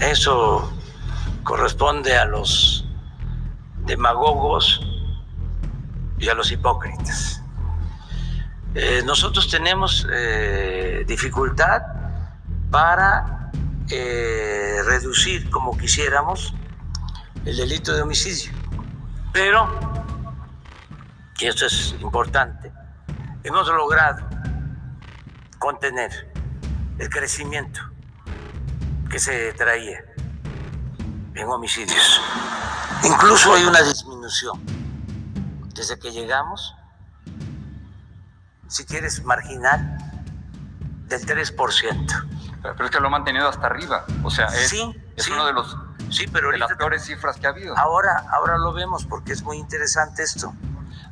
eso 0.00 0.72
corresponde 1.44 2.16
a 2.16 2.24
los 2.24 2.86
demagogos 3.84 4.80
y 6.18 6.28
a 6.28 6.34
los 6.34 6.50
hipócritas. 6.50 7.39
Eh, 8.74 9.02
nosotros 9.04 9.48
tenemos 9.48 10.06
eh, 10.12 11.04
dificultad 11.06 11.82
para 12.70 13.50
eh, 13.88 14.80
reducir 14.84 15.50
como 15.50 15.76
quisiéramos 15.76 16.54
el 17.44 17.56
delito 17.56 17.92
de 17.92 18.02
homicidio, 18.02 18.52
pero, 19.32 19.68
y 21.38 21.46
esto 21.46 21.66
es 21.66 21.96
importante, 22.00 22.72
hemos 23.42 23.66
logrado 23.66 24.24
contener 25.58 26.32
el 26.98 27.08
crecimiento 27.08 27.80
que 29.10 29.18
se 29.18 29.52
traía 29.54 30.04
en 31.34 31.48
homicidios. 31.48 32.20
Incluso 33.02 33.52
hay 33.54 33.64
una 33.64 33.82
disminución. 33.82 34.60
Desde 35.74 35.98
que 35.98 36.10
llegamos, 36.12 36.74
si 38.70 38.84
quieres, 38.84 39.22
marginal, 39.24 39.98
del 41.08 41.26
3%. 41.26 42.28
Pero 42.62 42.84
es 42.84 42.90
que 42.90 43.00
lo 43.00 43.08
ha 43.08 43.10
mantenido 43.10 43.48
hasta 43.48 43.66
arriba. 43.66 44.04
O 44.22 44.30
sea, 44.30 44.46
es, 44.46 44.72
es 45.16 45.28
uno 45.28 45.46
de 45.46 45.52
los 45.52 45.76
sí, 46.08 46.26
pero 46.32 46.50
de 46.50 46.58
las 46.58 46.72
peores 46.74 47.04
cifras 47.04 47.38
que 47.38 47.46
ha 47.46 47.50
habido. 47.50 47.76
Ahora, 47.76 48.24
ahora 48.30 48.56
lo 48.58 48.72
vemos 48.72 49.04
porque 49.04 49.32
es 49.32 49.42
muy 49.42 49.58
interesante 49.58 50.22
esto. 50.22 50.54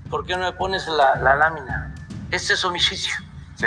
¿Por 0.08 0.24
qué 0.24 0.36
no 0.36 0.44
me 0.44 0.52
pones 0.52 0.86
la, 0.88 1.16
la 1.16 1.36
lámina? 1.36 1.94
Este 2.30 2.54
es 2.54 2.64
homicidio. 2.64 3.14
Sí 3.56 3.66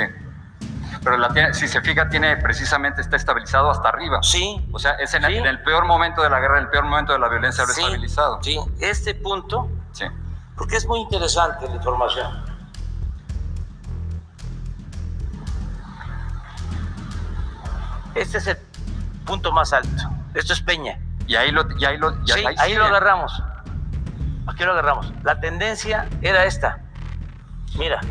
pero 1.03 1.17
la 1.17 1.53
si 1.53 1.67
se 1.67 1.81
fija, 1.81 2.09
tiene 2.09 2.37
precisamente, 2.37 3.01
está 3.01 3.15
estabilizado 3.15 3.71
hasta 3.71 3.89
arriba. 3.89 4.21
Sí. 4.21 4.67
O 4.71 4.79
sea, 4.79 4.91
es 4.93 5.13
en, 5.13 5.23
el 5.25 5.63
peor 5.63 5.85
momento 5.85 6.21
de 6.21 6.29
la 6.29 6.39
guerra, 6.39 6.57
en 6.57 6.65
el 6.65 6.69
peor 6.69 6.85
momento 6.85 7.13
de 7.13 7.19
la 7.19 7.27
violencia, 7.27 7.63
lo 7.65 7.71
estabilizado. 7.71 8.39
Sí, 8.43 8.59
este 8.79 9.15
punto, 9.15 9.67
sí. 9.91 10.05
porque 10.55 10.77
es 10.77 10.85
muy 10.85 10.99
interesante 10.99 11.67
la 11.67 11.75
información. 11.75 12.50
Este 18.15 18.37
es 18.37 18.47
el 18.47 18.57
punto 19.25 19.51
más 19.51 19.73
alto. 19.73 20.09
Esto 20.33 20.53
es 20.53 20.61
Peña. 20.61 20.99
Y 21.27 21.35
ahí 21.35 21.51
lo, 21.51 21.65
y 21.77 21.85
ahí 21.85 21.97
lo, 21.97 22.11
sí, 22.25 22.43
ahí 22.57 22.75
lo 22.75 22.85
agarramos. 22.85 23.43
Aquí 24.47 24.63
lo 24.63 24.71
agarramos. 24.71 25.13
La 25.23 25.39
tendencia 25.39 26.07
era 26.21 26.45
esta. 26.45 26.79
Mira, 27.77 28.01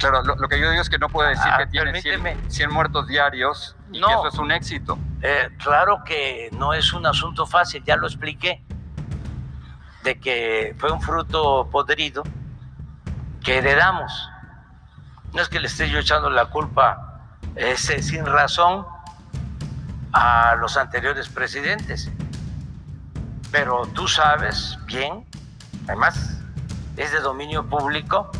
Claro, 0.00 0.22
lo, 0.22 0.48
que 0.48 0.58
yo 0.58 0.70
digo 0.70 0.80
es 0.80 0.88
que 0.88 0.98
no 0.98 1.10
puede 1.10 1.28
decir 1.30 1.52
ah, 1.52 1.58
que 1.58 1.66
tiene 1.66 2.00
100, 2.48 2.72
muertos 2.72 3.06
diarios 3.06 3.76
y 3.92 4.00
que 4.00 4.06
eso 4.06 4.28
es 4.28 4.38
un 4.38 4.50
éxito. 4.50 4.98
Eh, 5.20 5.50
claro 5.62 6.02
que 6.06 6.48
no 6.52 6.72
es 6.72 6.94
un 6.94 7.04
asunto 7.04 7.46
fácil, 7.46 7.84
ya 7.84 7.96
lo 7.96 8.06
expliqué. 8.06 8.62
de 10.02 10.18
que 10.18 10.74
fue 10.78 10.90
un 10.90 11.02
fruto 11.02 11.68
podrido 11.70 12.22
que 13.44 13.58
heredamos. 13.58 14.29
No 15.32 15.42
es 15.42 15.48
que 15.48 15.60
le 15.60 15.68
esté 15.68 15.88
yo 15.88 15.98
echando 15.98 16.30
la 16.30 16.46
culpa 16.46 17.10
ese, 17.56 18.02
sin 18.02 18.26
razón 18.26 18.86
a 20.12 20.56
los 20.56 20.76
anteriores 20.76 21.28
presidentes, 21.28 22.10
pero 23.50 23.86
tú 23.94 24.08
sabes 24.08 24.78
bien, 24.86 25.24
además 25.86 26.38
es 26.96 27.12
de 27.12 27.20
dominio 27.20 27.64
público, 27.64 28.30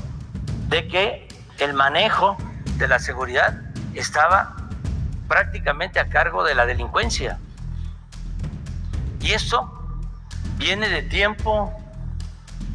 de 0.68 0.88
que 0.88 1.28
el 1.58 1.74
manejo 1.74 2.36
de 2.76 2.88
la 2.88 2.98
seguridad 2.98 3.54
estaba 3.94 4.56
prácticamente 5.28 6.00
a 6.00 6.08
cargo 6.08 6.44
de 6.44 6.54
la 6.54 6.66
delincuencia. 6.66 7.38
Y 9.20 9.32
esto 9.32 9.70
viene 10.56 10.88
de 10.88 11.02
tiempo 11.02 11.72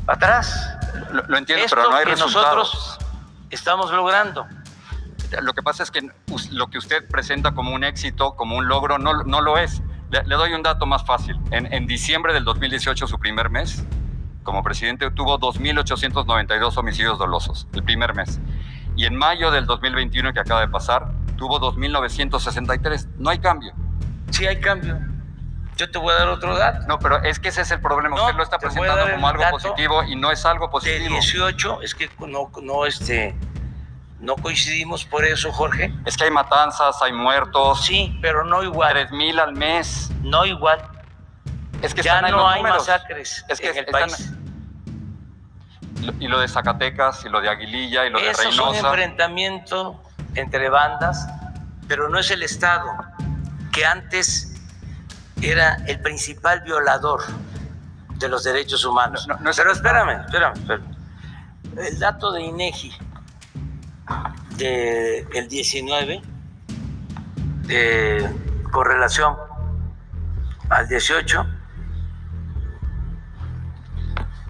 atrás. 0.08 0.72
Lo, 1.12 1.38
entiendo, 1.38 1.66
pero 1.70 1.90
no 1.90 1.96
hay 1.96 2.06
que 2.06 2.12
resultados. 2.12 2.56
nosotros 2.56 3.05
estamos 3.50 3.92
logrando. 3.92 4.46
Lo 5.42 5.54
que 5.54 5.64
pasa 5.64 5.84
es 5.84 5.92
que 5.92 6.08
lo 6.52 6.68
que 6.68 6.78
usted 6.78 7.08
presenta 7.10 7.54
como 7.54 7.74
un 7.74 7.84
éxito, 7.84 8.36
como 8.36 8.58
un 8.58 8.68
logro, 8.68 8.98
no, 8.98 9.24
no 9.24 9.42
lo 9.42 9.58
es. 9.58 9.82
Le, 10.12 10.24
le 10.24 10.36
doy 10.36 10.54
un 10.54 10.64
dato 10.64 10.86
más 10.86 11.06
fácil. 11.06 11.38
En, 11.52 11.72
en, 11.74 11.88
diciembre 11.88 12.34
del 12.34 12.46
2018, 12.46 13.08
su 13.08 13.20
primer 13.20 13.50
mes, 13.50 13.84
como 14.44 14.64
presidente, 14.64 15.10
tuvo 15.12 15.40
2.892 15.40 16.78
homicidios 16.78 17.18
dolosos, 17.18 17.68
el 17.74 17.84
primer 17.84 18.14
mes. 18.14 18.40
Y 18.96 19.06
en 19.06 19.16
mayo 19.16 19.52
del 19.52 19.66
2021, 19.66 20.32
que 20.34 20.40
acaba 20.40 20.62
de 20.62 20.70
pasar, 20.70 21.12
tuvo 21.38 21.60
2.963. 21.60 23.08
No 23.18 23.30
hay 23.30 23.40
cambio. 23.40 23.74
Sí 24.30 24.46
hay 24.46 24.60
cambio. 24.60 25.00
Yo 25.76 25.92
te 25.92 25.98
voy 25.98 26.14
a 26.14 26.20
dar 26.20 26.28
otro 26.30 26.56
dato. 26.58 26.86
No, 26.88 27.00
pero 27.00 27.22
es 27.24 27.40
que 27.40 27.50
ese 27.50 27.62
es 27.62 27.72
el 27.72 27.82
problema. 27.82 28.16
No, 28.16 28.24
Usted 28.24 28.36
lo 28.38 28.44
está 28.44 28.58
presentando 28.60 29.12
como 29.12 29.28
algo 29.28 29.44
positivo 29.52 30.04
y 30.04 30.16
no 30.16 30.32
es 30.32 30.46
algo 30.46 30.68
De 30.68 30.72
positivo. 30.72 31.10
18, 31.10 31.82
es 31.82 31.94
que 31.96 32.10
no, 32.20 32.50
no, 32.62 32.86
este, 32.86 33.36
no 34.22 34.36
coincidimos 34.38 35.04
por 35.04 35.26
eso, 35.26 35.52
Jorge. 35.52 35.94
Es 36.06 36.16
que 36.16 36.24
hay 36.26 36.32
matanzas, 36.32 37.02
hay 37.02 37.12
muertos, 37.12 37.86
Sí, 37.86 38.18
pero 38.22 38.46
no 38.46 38.64
igual. 38.64 38.94
3.000 38.94 39.40
al 39.40 39.54
mes. 39.54 40.10
No 40.22 40.46
igual. 40.46 40.80
Es 41.82 41.94
que 41.94 42.02
ya 42.02 42.16
están 42.18 42.32
no 42.32 42.48
hay 42.48 42.62
números. 42.62 42.80
masacres 42.88 43.44
Es 43.50 43.60
que 43.60 43.70
en 43.72 43.78
el 43.78 43.86
están- 43.86 44.10
país. 44.10 44.32
Y 46.20 46.28
lo 46.28 46.40
de 46.40 46.48
Zacatecas, 46.48 47.26
y 47.26 47.30
lo 47.30 47.42
de 47.42 47.50
Aguililla, 47.50 48.06
y 48.06 48.10
lo 48.12 48.20
de 48.20 48.30
Eso 48.30 48.42
es 48.44 48.58
un 48.60 48.66
Reynosa. 48.68 48.88
enfrentamiento 48.90 50.02
entre 50.36 50.70
bandas, 50.70 51.28
pero 51.88 52.10
no 52.10 52.20
es 52.20 52.30
el 52.32 52.44
Estado, 52.44 52.92
que 53.72 53.86
antes 53.86 54.55
era 55.42 55.76
el 55.88 56.00
principal 56.00 56.62
violador 56.62 57.22
de 58.16 58.30
los 58.30 58.44
derechos 58.44 58.86
humanos. 58.86 59.28
No, 59.28 59.36
no, 59.36 59.42
no 59.42 59.52
pero 59.56 59.72
espérame, 59.72 60.22
espérame, 60.26 60.54
espérame. 60.56 60.96
El 61.78 62.00
dato 62.00 62.32
de 62.32 62.42
INEGI 62.44 62.98
del 64.58 65.48
19 65.50 66.22
eh, 67.70 68.36
con 68.72 68.86
relación 68.86 69.36
al 70.70 70.88
18 70.88 71.46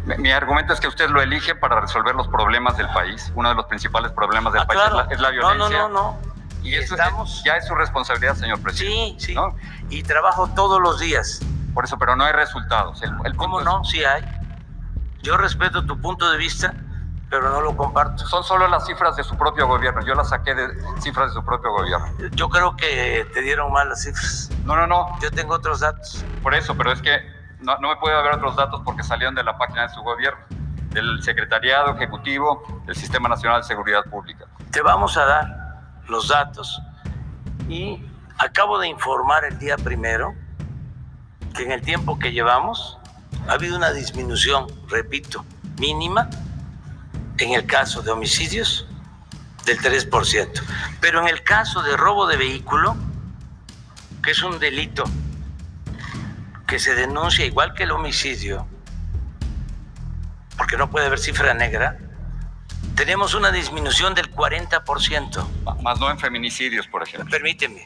Mi, 0.05 0.17
mi 0.17 0.31
argumento 0.31 0.73
es 0.73 0.79
que 0.79 0.87
usted 0.87 1.09
lo 1.09 1.21
elige 1.21 1.55
para 1.55 1.81
resolver 1.81 2.13
los 2.13 2.27
problemas 2.27 2.77
del 2.77 2.87
país. 2.89 3.31
Uno 3.35 3.49
de 3.49 3.55
los 3.55 3.65
principales 3.65 4.11
problemas 4.11 4.53
del 4.53 4.61
Ah, 4.61 4.67
país 4.67 4.79
claro. 4.81 4.99
es, 4.99 5.07
la, 5.07 5.13
es 5.15 5.19
la 5.21 5.27
No, 5.29 5.33
violencia. 5.55 5.77
no, 5.79 5.89
no, 5.89 6.19
no. 6.21 6.35
Y 6.63 6.75
eso 6.75 6.93
es- 6.95 6.99
Estamos- 6.99 7.43
ya 7.43 7.57
es 7.57 7.65
su 7.67 7.73
responsabilidad, 7.73 8.35
señor 8.35 8.59
presidente. 8.61 9.19
Sí, 9.19 9.27
sí. 9.27 9.33
¿no? 9.35 9.55
Y 9.89 10.03
trabajo 10.03 10.49
todos 10.55 10.81
los 10.81 10.99
días. 10.99 11.39
Por 11.73 11.85
eso, 11.85 11.97
pero 11.97 12.15
no 12.15 12.23
hay 12.23 12.33
resultados. 12.33 13.01
El, 13.03 13.11
el 13.25 13.35
¿Cómo 13.35 13.61
no? 13.61 13.83
Sí 13.83 14.03
hay. 14.03 14.23
Yo 15.21 15.37
respeto 15.37 15.85
tu 15.85 15.99
punto 15.99 16.29
de 16.31 16.37
vista, 16.37 16.73
pero 17.29 17.49
no 17.49 17.61
lo 17.61 17.75
comparto. 17.75 18.23
es- 18.23 18.29
son 18.29 18.43
solo 18.43 18.67
las 18.67 18.85
cifras 18.85 19.15
de 19.15 19.23
su 19.23 19.35
propio 19.37 19.67
gobierno. 19.67 20.01
Yo 20.05 20.15
las 20.15 20.29
saqué 20.29 20.53
de 20.55 20.67
cifras 21.01 21.29
de 21.29 21.33
su 21.33 21.43
propio 21.45 21.71
gobierno. 21.71 22.07
Yo 22.31 22.49
creo 22.49 22.75
que 22.75 23.27
te 23.33 23.41
dieron 23.41 23.71
mal 23.71 23.89
las 23.89 24.03
cifras. 24.03 24.49
No, 24.63 24.75
no, 24.75 24.87
no. 24.87 25.19
Yo 25.21 25.31
tengo 25.31 25.55
otros 25.55 25.79
datos. 25.81 26.23
Por 26.41 26.53
eso, 26.55 26.75
pero 26.75 26.91
es 26.91 27.01
que 27.01 27.19
no, 27.61 27.77
no 27.79 27.89
me 27.89 27.95
puede 27.97 28.15
haber 28.15 28.35
otros 28.35 28.55
datos 28.55 28.81
porque 28.85 29.03
salieron 29.03 29.35
de 29.35 29.43
la 29.43 29.57
página 29.57 29.83
de 29.83 29.89
su 29.89 30.01
gobierno, 30.01 30.39
del 30.91 31.21
Secretariado 31.23 31.91
Ejecutivo 31.95 32.83
del 32.85 32.95
Sistema 32.95 33.27
Nacional 33.27 33.61
de 33.61 33.67
Seguridad 33.67 34.03
Pública. 34.09 34.45
Te 34.71 34.81
vamos 34.81 35.17
a 35.17 35.25
dar 35.25 35.57
los 36.07 36.27
datos 36.29 36.79
y 37.67 38.05
acabo 38.45 38.79
de 38.79 38.87
informar 38.87 39.43
el 39.45 39.57
día 39.59 39.77
primero 39.77 40.33
que 41.55 41.63
en 41.63 41.71
el 41.71 41.81
tiempo 41.81 42.17
que 42.19 42.31
llevamos 42.31 42.97
ha 43.47 43.53
habido 43.53 43.77
una 43.77 43.91
disminución, 43.91 44.67
repito, 44.89 45.45
mínima 45.79 46.29
en 47.37 47.51
el 47.53 47.65
caso 47.65 48.01
de 48.01 48.11
homicidios 48.11 48.87
del 49.65 49.79
3%. 49.79 50.61
Pero 51.01 51.21
en 51.21 51.27
el 51.27 51.43
caso 51.43 51.81
de 51.81 51.95
robo 51.97 52.27
de 52.27 52.37
vehículo, 52.37 52.95
que 54.23 54.31
es 54.31 54.41
un 54.43 54.59
delito 54.59 55.03
que 56.67 56.79
se 56.79 56.95
denuncia 56.95 57.45
igual 57.45 57.73
que 57.73 57.83
el 57.83 57.91
homicidio, 57.91 58.65
porque 60.57 60.77
no 60.77 60.89
puede 60.89 61.05
haber 61.07 61.19
cifra 61.19 61.53
negra, 61.53 61.97
tenemos 62.95 63.33
una 63.33 63.51
disminución 63.51 64.13
del 64.15 64.33
40%. 64.33 65.45
M- 65.67 65.83
Más 65.83 65.99
no 65.99 66.09
en 66.09 66.17
feminicidios, 66.17 66.87
por 66.87 67.03
ejemplo. 67.03 67.29
Permíteme. 67.29 67.83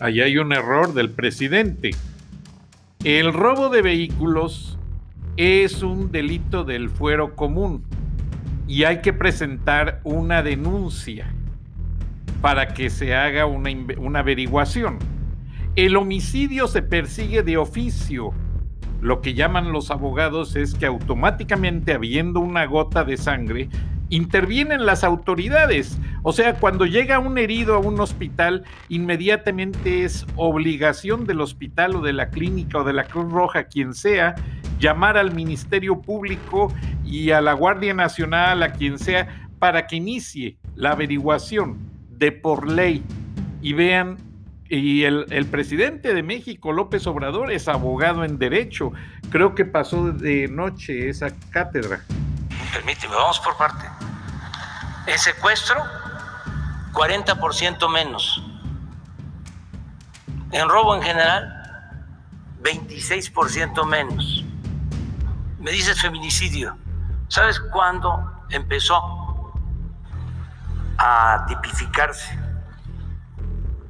Ahí 0.00 0.20
hay 0.20 0.38
un 0.38 0.52
error 0.52 0.92
del 0.92 1.10
presidente. 1.10 1.90
El 3.04 3.32
robo 3.32 3.68
de 3.68 3.82
vehículos 3.82 4.78
es 5.36 5.82
un 5.82 6.10
delito 6.10 6.64
del 6.64 6.90
fuero 6.90 7.36
común 7.36 7.84
y 8.66 8.84
hay 8.84 9.02
que 9.02 9.12
presentar 9.12 10.00
una 10.04 10.42
denuncia 10.42 11.32
para 12.40 12.68
que 12.74 12.90
se 12.90 13.14
haga 13.14 13.46
una, 13.46 13.70
una 13.98 14.18
averiguación. 14.20 14.98
El 15.76 15.96
homicidio 15.96 16.66
se 16.66 16.82
persigue 16.82 17.42
de 17.42 17.56
oficio. 17.56 18.32
Lo 19.00 19.20
que 19.20 19.34
llaman 19.34 19.72
los 19.72 19.90
abogados 19.90 20.56
es 20.56 20.74
que 20.74 20.86
automáticamente, 20.86 21.92
habiendo 21.92 22.40
una 22.40 22.64
gota 22.64 23.04
de 23.04 23.16
sangre, 23.16 23.68
intervienen 24.14 24.86
las 24.86 25.02
autoridades. 25.02 25.98
O 26.22 26.32
sea, 26.32 26.54
cuando 26.54 26.86
llega 26.86 27.18
un 27.18 27.36
herido 27.36 27.74
a 27.74 27.78
un 27.78 28.00
hospital, 28.00 28.62
inmediatamente 28.88 30.04
es 30.04 30.24
obligación 30.36 31.26
del 31.26 31.40
hospital 31.40 31.96
o 31.96 32.00
de 32.00 32.12
la 32.12 32.30
clínica 32.30 32.78
o 32.78 32.84
de 32.84 32.92
la 32.92 33.04
Cruz 33.04 33.30
Roja, 33.32 33.64
quien 33.64 33.92
sea, 33.92 34.36
llamar 34.78 35.18
al 35.18 35.34
Ministerio 35.34 36.00
Público 36.00 36.72
y 37.04 37.32
a 37.32 37.40
la 37.40 37.54
Guardia 37.54 37.92
Nacional, 37.92 38.62
a 38.62 38.72
quien 38.72 39.00
sea, 39.00 39.48
para 39.58 39.88
que 39.88 39.96
inicie 39.96 40.56
la 40.76 40.92
averiguación 40.92 41.78
de 42.10 42.30
por 42.30 42.70
ley 42.70 43.02
y 43.62 43.72
vean. 43.72 44.18
Y 44.68 45.02
el, 45.04 45.46
presidente 45.50 46.14
de 46.14 46.22
México, 46.22 46.72
López 46.72 47.06
Obrador, 47.06 47.52
es 47.52 47.68
abogado 47.68 48.24
en 48.24 48.38
derecho. 48.38 48.92
Creo 49.30 49.54
que 49.54 49.64
pasó 49.64 50.10
de 50.10 50.48
noche 50.48 51.08
esa 51.08 51.28
cátedra. 51.50 52.02
Permíteme, 52.72 53.14
vamos 53.14 53.38
por 53.40 53.56
parte. 53.56 54.03
En 55.06 55.18
secuestro, 55.18 55.82
40% 56.92 57.90
menos. 57.90 58.42
En 60.50 60.68
robo 60.68 60.94
en 60.94 61.02
general, 61.02 61.64
26% 62.62 63.84
menos. 63.86 64.44
Me 65.58 65.72
dices 65.72 66.00
feminicidio. 66.00 66.78
¿Sabes 67.28 67.60
cuándo 67.60 68.44
empezó 68.50 69.54
a 70.96 71.44
tipificarse 71.48 72.38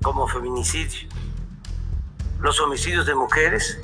como 0.03 0.27
feminicidio? 0.27 1.09
Los 2.40 2.61
homicidios 2.61 3.07
de 3.07 3.14
mujeres 3.14 3.81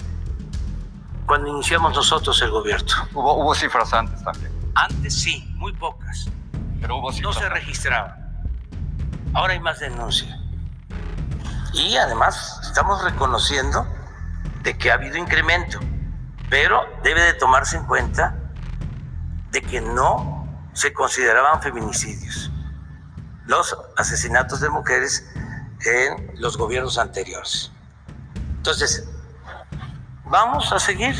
cuando 1.26 1.48
iniciamos 1.48 1.94
nosotros 1.94 2.42
el 2.42 2.50
gobierno. 2.50 2.92
Hubo, 3.14 3.34
hubo 3.34 3.54
cifras 3.54 3.92
antes 3.92 4.22
también, 4.24 4.50
Antes 4.74 5.14
sí, 5.14 5.48
muy 5.54 5.72
pocas. 5.72 6.28
Pero 6.80 6.96
hubo 6.96 7.12
No 7.12 7.32
se 7.32 7.48
registraba. 7.48 8.16
Ahora 9.34 9.52
hay 9.52 9.60
más 9.60 9.78
denuncia. 9.80 10.36
Y 11.72 11.96
además 11.96 12.58
estamos 12.62 13.02
reconociendo 13.04 13.86
de 14.62 14.76
que 14.76 14.90
ha 14.90 14.94
habido 14.94 15.16
incremento, 15.16 15.78
pero 16.48 16.84
debe 17.02 17.22
de 17.22 17.34
tomarse 17.34 17.76
en 17.76 17.84
cuenta 17.84 18.34
de 19.52 19.62
que 19.62 19.80
no 19.80 20.48
se 20.72 20.92
consideraban 20.92 21.60
feminicidios 21.62 22.50
los 23.46 23.76
asesinatos 23.96 24.60
de 24.60 24.70
mujeres 24.70 25.28
en 25.84 26.40
los 26.40 26.56
gobiernos 26.56 26.98
anteriores. 26.98 27.72
Entonces, 28.56 29.08
vamos 30.24 30.72
a 30.72 30.78
seguir 30.78 31.16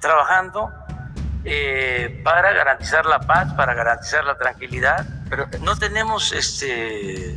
trabajando 0.00 0.70
eh, 1.44 2.20
para 2.22 2.52
garantizar 2.52 3.06
la 3.06 3.20
paz, 3.20 3.52
para 3.54 3.74
garantizar 3.74 4.24
la 4.24 4.36
tranquilidad. 4.36 5.06
Pero, 5.28 5.46
No 5.62 5.76
tenemos 5.76 6.32
este 6.32 7.34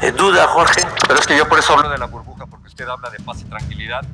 eh, 0.00 0.12
duda, 0.16 0.46
Jorge. 0.48 0.82
pero 1.06 1.18
es 1.18 1.26
que 1.26 1.36
yo 1.36 1.48
por 1.48 1.58
eso 1.58 1.74
hablo 1.74 1.88
de 1.90 1.98
la 1.98 2.06
burbuja, 2.06 2.46
porque 2.46 2.68
usted 2.68 2.86
habla 2.86 3.10
de 3.10 3.18
paz 3.20 3.40
y 3.40 3.44
tranquilidad. 3.44 4.04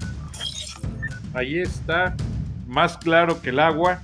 Ahí 1.35 1.59
está 1.59 2.15
más 2.67 2.97
claro 2.97 3.43
que 3.43 3.51
el 3.51 3.61
agua, 3.61 4.01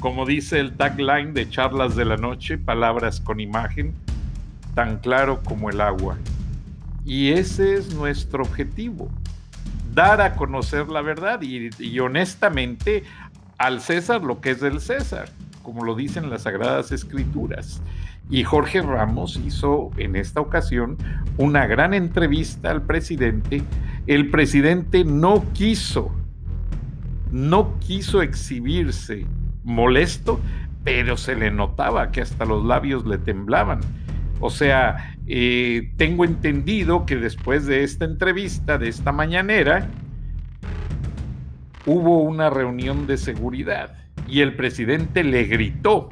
como 0.00 0.26
dice 0.26 0.60
el 0.60 0.76
tagline 0.76 1.32
de 1.32 1.48
Charlas 1.48 1.96
de 1.96 2.04
la 2.04 2.16
Noche, 2.16 2.58
palabras 2.58 3.20
con 3.20 3.40
imagen, 3.40 3.94
tan 4.74 4.98
claro 4.98 5.40
como 5.42 5.70
el 5.70 5.80
agua. 5.80 6.16
Y 7.04 7.32
ese 7.32 7.74
es 7.74 7.94
nuestro 7.94 8.42
objetivo, 8.44 9.08
dar 9.94 10.20
a 10.20 10.34
conocer 10.36 10.88
la 10.88 11.00
verdad 11.00 11.40
y, 11.40 11.70
y 11.78 11.98
honestamente 12.00 13.02
al 13.58 13.80
César 13.80 14.22
lo 14.22 14.40
que 14.40 14.50
es 14.50 14.60
del 14.60 14.80
César, 14.80 15.28
como 15.62 15.84
lo 15.84 15.94
dicen 15.94 16.30
las 16.30 16.42
Sagradas 16.42 16.92
Escrituras. 16.92 17.82
Y 18.30 18.44
Jorge 18.44 18.82
Ramos 18.82 19.40
hizo 19.44 19.90
en 19.96 20.14
esta 20.16 20.40
ocasión 20.40 20.96
una 21.36 21.66
gran 21.66 21.94
entrevista 21.94 22.70
al 22.70 22.82
presidente. 22.82 23.62
El 24.06 24.30
presidente 24.30 25.04
no 25.04 25.44
quiso, 25.54 26.14
no 27.30 27.78
quiso 27.80 28.22
exhibirse 28.22 29.26
molesto, 29.64 30.40
pero 30.84 31.16
se 31.16 31.36
le 31.36 31.50
notaba 31.50 32.10
que 32.10 32.20
hasta 32.20 32.44
los 32.44 32.64
labios 32.64 33.06
le 33.06 33.18
temblaban. 33.18 33.80
O 34.40 34.50
sea, 34.50 35.16
eh, 35.26 35.92
tengo 35.96 36.24
entendido 36.24 37.06
que 37.06 37.16
después 37.16 37.66
de 37.66 37.82
esta 37.82 38.04
entrevista, 38.04 38.78
de 38.78 38.88
esta 38.88 39.10
mañanera, 39.10 39.88
hubo 41.86 42.22
una 42.22 42.50
reunión 42.50 43.06
de 43.06 43.16
seguridad 43.16 43.96
y 44.26 44.40
el 44.40 44.54
presidente 44.56 45.24
le 45.24 45.44
gritó 45.44 46.10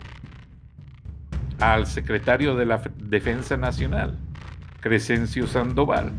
al 1.61 1.87
secretario 1.87 2.55
de 2.57 2.66
la 2.66 2.83
Defensa 2.98 3.57
Nacional, 3.57 4.18
Crescencio 4.81 5.46
Sandoval, 5.46 6.12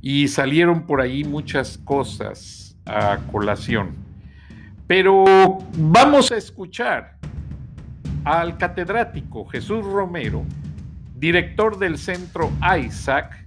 y 0.00 0.28
salieron 0.28 0.86
por 0.86 1.00
ahí 1.00 1.24
muchas 1.24 1.78
cosas 1.78 2.76
a 2.86 3.18
colación. 3.30 3.94
Pero 4.86 5.24
vamos 5.76 6.32
a 6.32 6.36
escuchar 6.36 7.16
al 8.24 8.56
catedrático 8.58 9.44
Jesús 9.46 9.84
Romero, 9.84 10.44
director 11.16 11.78
del 11.78 11.98
centro 11.98 12.50
ISAC 12.78 13.46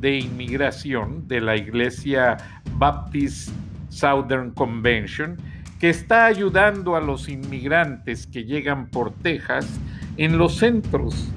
de 0.00 0.18
inmigración 0.18 1.28
de 1.28 1.40
la 1.40 1.56
Iglesia 1.56 2.38
Baptist 2.76 3.50
Southern 3.90 4.52
Convention, 4.52 5.36
que 5.78 5.90
está 5.90 6.24
ayudando 6.26 6.96
a 6.96 7.00
los 7.00 7.28
inmigrantes 7.28 8.26
que 8.26 8.44
llegan 8.44 8.86
por 8.88 9.12
Texas 9.12 9.78
en 10.16 10.38
los 10.38 10.56
centros 10.56 11.28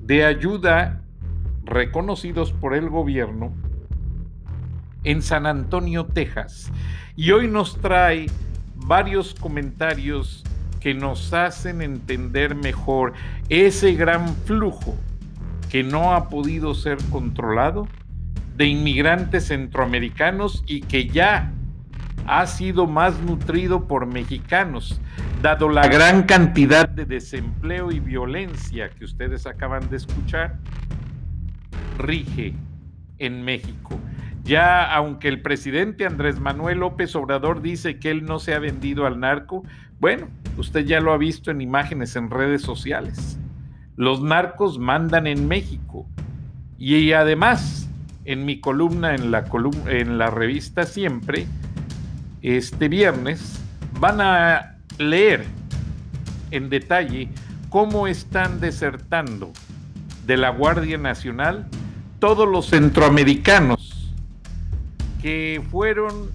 de 0.00 0.24
ayuda 0.24 1.02
reconocidos 1.64 2.52
por 2.52 2.74
el 2.74 2.88
gobierno 2.88 3.52
en 5.04 5.22
San 5.22 5.46
Antonio, 5.46 6.06
Texas. 6.06 6.70
Y 7.14 7.30
hoy 7.30 7.48
nos 7.48 7.78
trae 7.80 8.26
varios 8.74 9.34
comentarios 9.34 10.44
que 10.80 10.94
nos 10.94 11.32
hacen 11.32 11.80
entender 11.80 12.54
mejor 12.54 13.12
ese 13.48 13.94
gran 13.94 14.34
flujo 14.44 14.94
que 15.70 15.82
no 15.82 16.14
ha 16.14 16.28
podido 16.28 16.74
ser 16.74 16.98
controlado 17.10 17.88
de 18.56 18.66
inmigrantes 18.66 19.48
centroamericanos 19.48 20.62
y 20.66 20.80
que 20.82 21.08
ya 21.08 21.52
ha 22.26 22.46
sido 22.46 22.86
más 22.86 23.20
nutrido 23.20 23.86
por 23.86 24.06
mexicanos, 24.06 25.00
dado 25.42 25.68
la 25.68 25.86
gran 25.88 26.24
cantidad 26.24 26.88
de 26.88 27.04
desempleo 27.04 27.90
y 27.92 28.00
violencia 28.00 28.90
que 28.90 29.04
ustedes 29.04 29.46
acaban 29.46 29.88
de 29.90 29.96
escuchar, 29.96 30.58
rige 31.98 32.54
en 33.18 33.42
México. 33.42 33.98
Ya 34.44 34.92
aunque 34.94 35.28
el 35.28 35.42
presidente 35.42 36.06
Andrés 36.06 36.38
Manuel 36.38 36.78
López 36.78 37.16
Obrador 37.16 37.62
dice 37.62 37.98
que 37.98 38.10
él 38.10 38.24
no 38.24 38.38
se 38.38 38.54
ha 38.54 38.60
vendido 38.60 39.06
al 39.06 39.18
narco, 39.18 39.64
bueno, 39.98 40.28
usted 40.56 40.84
ya 40.84 41.00
lo 41.00 41.12
ha 41.12 41.16
visto 41.16 41.50
en 41.50 41.60
imágenes 41.60 42.14
en 42.16 42.30
redes 42.30 42.62
sociales. 42.62 43.38
Los 43.96 44.22
narcos 44.22 44.78
mandan 44.78 45.26
en 45.26 45.48
México. 45.48 46.06
Y 46.78 47.12
además, 47.12 47.90
en 48.26 48.44
mi 48.44 48.60
columna 48.60 49.14
en 49.14 49.30
la, 49.30 49.46
en 49.88 50.18
la 50.18 50.30
revista 50.30 50.84
Siempre, 50.84 51.46
este 52.46 52.88
viernes 52.88 53.58
van 53.98 54.20
a 54.20 54.76
leer 54.98 55.44
en 56.52 56.70
detalle 56.70 57.28
cómo 57.70 58.06
están 58.06 58.60
desertando 58.60 59.52
de 60.26 60.36
la 60.36 60.50
Guardia 60.50 60.96
Nacional 60.96 61.66
todos 62.20 62.48
los 62.48 62.68
centroamericanos 62.68 64.12
que 65.20 65.60
fueron 65.72 66.30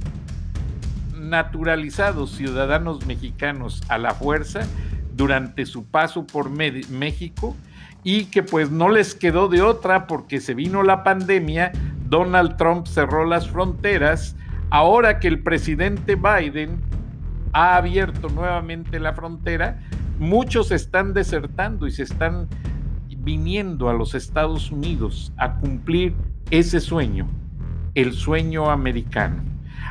naturalizados 1.17 2.31
ciudadanos 2.31 3.05
mexicanos 3.05 3.81
a 3.87 3.97
la 3.97 4.13
fuerza 4.13 4.67
durante 5.15 5.65
su 5.65 5.85
paso 5.85 6.27
por 6.27 6.49
México 6.49 7.55
y 8.03 8.25
que 8.25 8.43
pues 8.43 8.69
no 8.69 8.89
les 8.89 9.15
quedó 9.15 9.47
de 9.47 9.61
otra 9.61 10.07
porque 10.07 10.41
se 10.41 10.55
vino 10.55 10.83
la 10.83 11.03
pandemia, 11.03 11.71
Donald 12.09 12.57
Trump 12.57 12.85
cerró 12.85 13.23
las 13.23 13.47
fronteras 13.47 14.35
Ahora 14.71 15.19
que 15.19 15.27
el 15.27 15.43
presidente 15.43 16.15
Biden 16.15 16.79
ha 17.51 17.75
abierto 17.75 18.29
nuevamente 18.29 19.01
la 19.01 19.11
frontera, 19.13 19.81
muchos 20.17 20.71
están 20.71 21.13
desertando 21.13 21.87
y 21.87 21.91
se 21.91 22.03
están 22.03 22.47
viniendo 23.17 23.89
a 23.89 23.93
los 23.93 24.15
Estados 24.15 24.71
Unidos 24.71 25.33
a 25.35 25.55
cumplir 25.57 26.15
ese 26.51 26.79
sueño, 26.79 27.27
el 27.95 28.13
sueño 28.13 28.71
americano. 28.71 29.43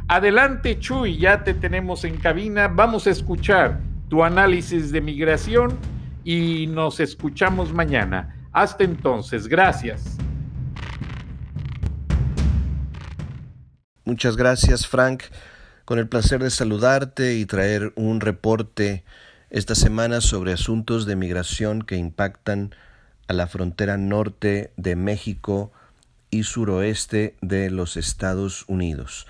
Adelante, 0.09 0.79
Chuy, 0.79 1.19
ya 1.19 1.45
te 1.45 1.53
tenemos 1.53 2.05
en 2.05 2.17
cabina. 2.17 2.67
Vamos 2.69 3.07
a 3.07 3.11
escuchar 3.11 3.81
tu 4.09 4.25
análisis 4.25 4.91
de 4.91 5.03
migración 5.03 5.77
y 6.25 6.67
nos 6.69 7.01
escuchamos 7.01 7.73
mañana. 7.73 8.35
Hasta 8.53 8.85
entonces, 8.85 9.47
gracias. 9.47 10.20
Muchas 14.11 14.37
gracias, 14.37 14.89
Frank. 14.89 15.23
Con 15.85 16.01
el 16.01 16.09
placer 16.09 16.43
de 16.43 16.51
saludarte 16.51 17.37
y 17.37 17.47
traer 17.47 17.93
un 17.95 18.21
reporte 18.21 19.05
esta 19.51 19.77
semana 19.77 20.21
sobre 20.21 20.53
asuntos 20.53 21.07
de 21.07 21.15
migración 21.15 21.83
que 21.83 21.95
impactan 21.95 22.75
a 23.29 23.35
la 23.35 23.47
frontera 23.47 23.99
norte 23.99 24.73
de 24.77 24.97
México 24.97 25.71
y 26.29 26.43
suroeste 26.43 27.37
de 27.41 27.71
los 27.71 27.97
Estados 27.97 28.65
Unidos. 28.67 29.29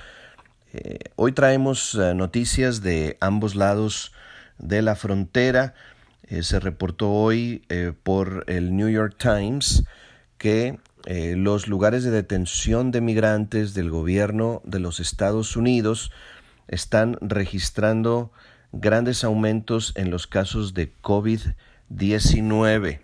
Eh, 0.72 1.00
hoy 1.14 1.32
traemos 1.32 1.94
eh, 1.96 2.14
noticias 2.14 2.80
de 2.80 3.18
ambos 3.20 3.56
lados 3.56 4.14
de 4.56 4.80
la 4.80 4.96
frontera. 4.96 5.74
Eh, 6.22 6.42
se 6.42 6.58
reportó 6.58 7.10
hoy 7.10 7.66
por 8.02 8.44
el 8.46 8.74
New 8.74 8.88
York 8.88 9.16
Times 9.18 9.84
que 10.38 10.78
eh, 11.06 11.34
los 11.36 11.66
lugares 11.66 12.04
de 12.04 12.10
detención 12.10 12.90
de 12.90 13.00
migrantes 13.00 13.72
del 13.74 13.90
gobierno 13.90 14.60
de 14.64 14.80
los 14.80 15.00
Estados 15.00 15.56
Unidos 15.56 16.12
están 16.68 17.16
registrando 17.20 18.32
grandes 18.72 19.24
aumentos 19.24 19.92
en 19.96 20.10
los 20.10 20.26
casos 20.26 20.74
de 20.74 20.92
COVID-19. 21.02 23.00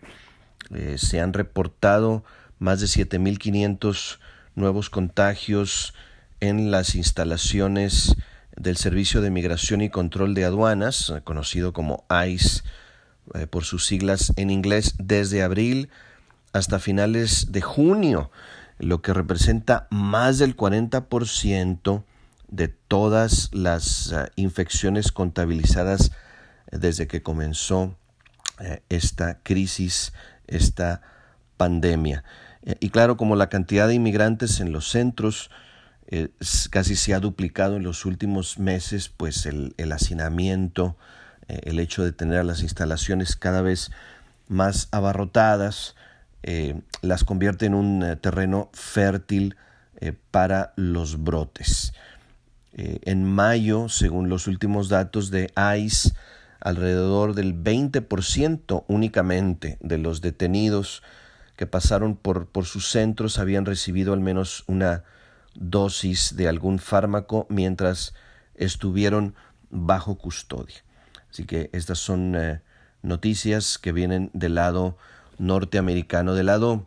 Eh, 0.74 0.96
se 0.98 1.20
han 1.20 1.32
reportado 1.32 2.24
más 2.58 2.80
de 2.80 2.86
7.500 2.86 4.18
nuevos 4.54 4.90
contagios 4.90 5.94
en 6.40 6.70
las 6.70 6.94
instalaciones 6.94 8.14
del 8.56 8.76
Servicio 8.76 9.20
de 9.20 9.30
Migración 9.30 9.80
y 9.80 9.90
Control 9.90 10.34
de 10.34 10.44
Aduanas, 10.44 11.12
conocido 11.24 11.72
como 11.72 12.04
ICE 12.26 12.62
eh, 13.34 13.46
por 13.46 13.64
sus 13.64 13.86
siglas 13.86 14.32
en 14.36 14.50
inglés, 14.50 14.94
desde 14.98 15.42
abril 15.42 15.88
hasta 16.56 16.78
finales 16.78 17.52
de 17.52 17.60
junio, 17.60 18.30
lo 18.78 19.02
que 19.02 19.12
representa 19.12 19.86
más 19.90 20.38
del 20.38 20.56
40% 20.56 22.04
de 22.48 22.68
todas 22.68 23.50
las 23.52 24.12
eh, 24.12 24.30
infecciones 24.36 25.12
contabilizadas 25.12 26.12
eh, 26.70 26.78
desde 26.78 27.06
que 27.06 27.22
comenzó 27.22 27.96
eh, 28.60 28.82
esta 28.88 29.40
crisis, 29.42 30.12
esta 30.46 31.02
pandemia. 31.56 32.24
y 32.80 32.90
claro, 32.90 33.16
como 33.16 33.36
la 33.36 33.48
cantidad 33.48 33.88
de 33.88 33.94
inmigrantes 33.94 34.60
en 34.60 34.72
los 34.72 34.90
centros 34.90 35.50
casi 36.70 36.94
se 36.94 37.14
ha 37.14 37.20
duplicado 37.20 37.76
en 37.76 37.82
los 37.82 38.04
últimos 38.04 38.58
meses, 38.58 39.08
pues 39.08 39.46
el, 39.46 39.74
el 39.76 39.90
hacinamiento, 39.90 40.96
el 41.48 41.80
hecho 41.80 42.04
de 42.04 42.12
tener 42.12 42.44
las 42.44 42.62
instalaciones 42.62 43.34
cada 43.34 43.62
vez 43.62 43.90
más 44.48 44.88
abarrotadas, 44.92 45.96
eh, 46.48 46.80
las 47.02 47.24
convierte 47.24 47.66
en 47.66 47.74
un 47.74 48.04
eh, 48.04 48.14
terreno 48.14 48.70
fértil 48.72 49.56
eh, 50.00 50.12
para 50.30 50.72
los 50.76 51.24
brotes. 51.24 51.92
en 52.78 53.24
mayo, 53.24 53.88
según 53.88 54.28
los 54.28 54.46
últimos 54.46 54.88
datos 54.88 55.30
de 55.30 55.50
ICE, 55.76 56.12
alrededor 56.60 57.34
del 57.34 57.54
20% 57.54 58.84
únicamente 58.86 59.78
de 59.80 59.98
los 59.98 60.20
detenidos 60.20 61.02
que 61.56 61.66
pasaron 61.66 62.16
por, 62.16 62.46
por 62.48 62.66
sus 62.66 62.90
centros 62.90 63.38
habían 63.38 63.64
recibido 63.64 64.12
al 64.12 64.20
menos 64.20 64.62
una 64.66 65.04
dosis 65.54 66.36
de 66.36 66.48
algún 66.48 66.78
fármaco 66.78 67.46
mientras 67.48 68.12
estuvieron 68.54 69.34
bajo 69.70 70.16
custodia. 70.18 70.84
Así 71.30 71.44
que 71.44 71.70
estas 71.72 71.98
son 71.98 72.36
noticias 73.00 73.78
que 73.78 73.92
vienen 73.92 74.30
del 74.34 74.56
lado 74.56 74.98
norteamericano, 75.38 76.34
del 76.34 76.46
lado 76.46 76.86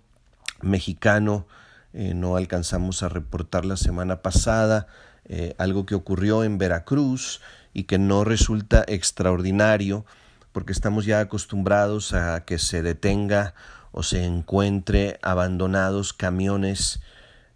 mexicano. 0.62 1.48
Eh, 1.94 2.14
no 2.14 2.36
alcanzamos 2.36 3.04
a 3.04 3.10
reportar 3.10 3.66
la 3.66 3.78
semana 3.78 4.22
pasada 4.22 4.88
eh, 5.26 5.56
algo 5.58 5.86
que 5.86 5.96
ocurrió 5.96 6.44
en 6.44 6.58
Veracruz 6.58 7.42
y 7.74 7.84
que 7.84 7.98
no 7.98 8.24
resulta 8.24 8.84
extraordinario 8.88 10.06
porque 10.52 10.72
estamos 10.72 11.06
ya 11.06 11.20
acostumbrados 11.20 12.14
a 12.14 12.46
que 12.46 12.58
se 12.58 12.82
detenga 12.82 13.54
o 13.92 14.04
se 14.04 14.24
encuentre 14.24 15.20
abandonados 15.22 16.14
camiones 16.14 17.02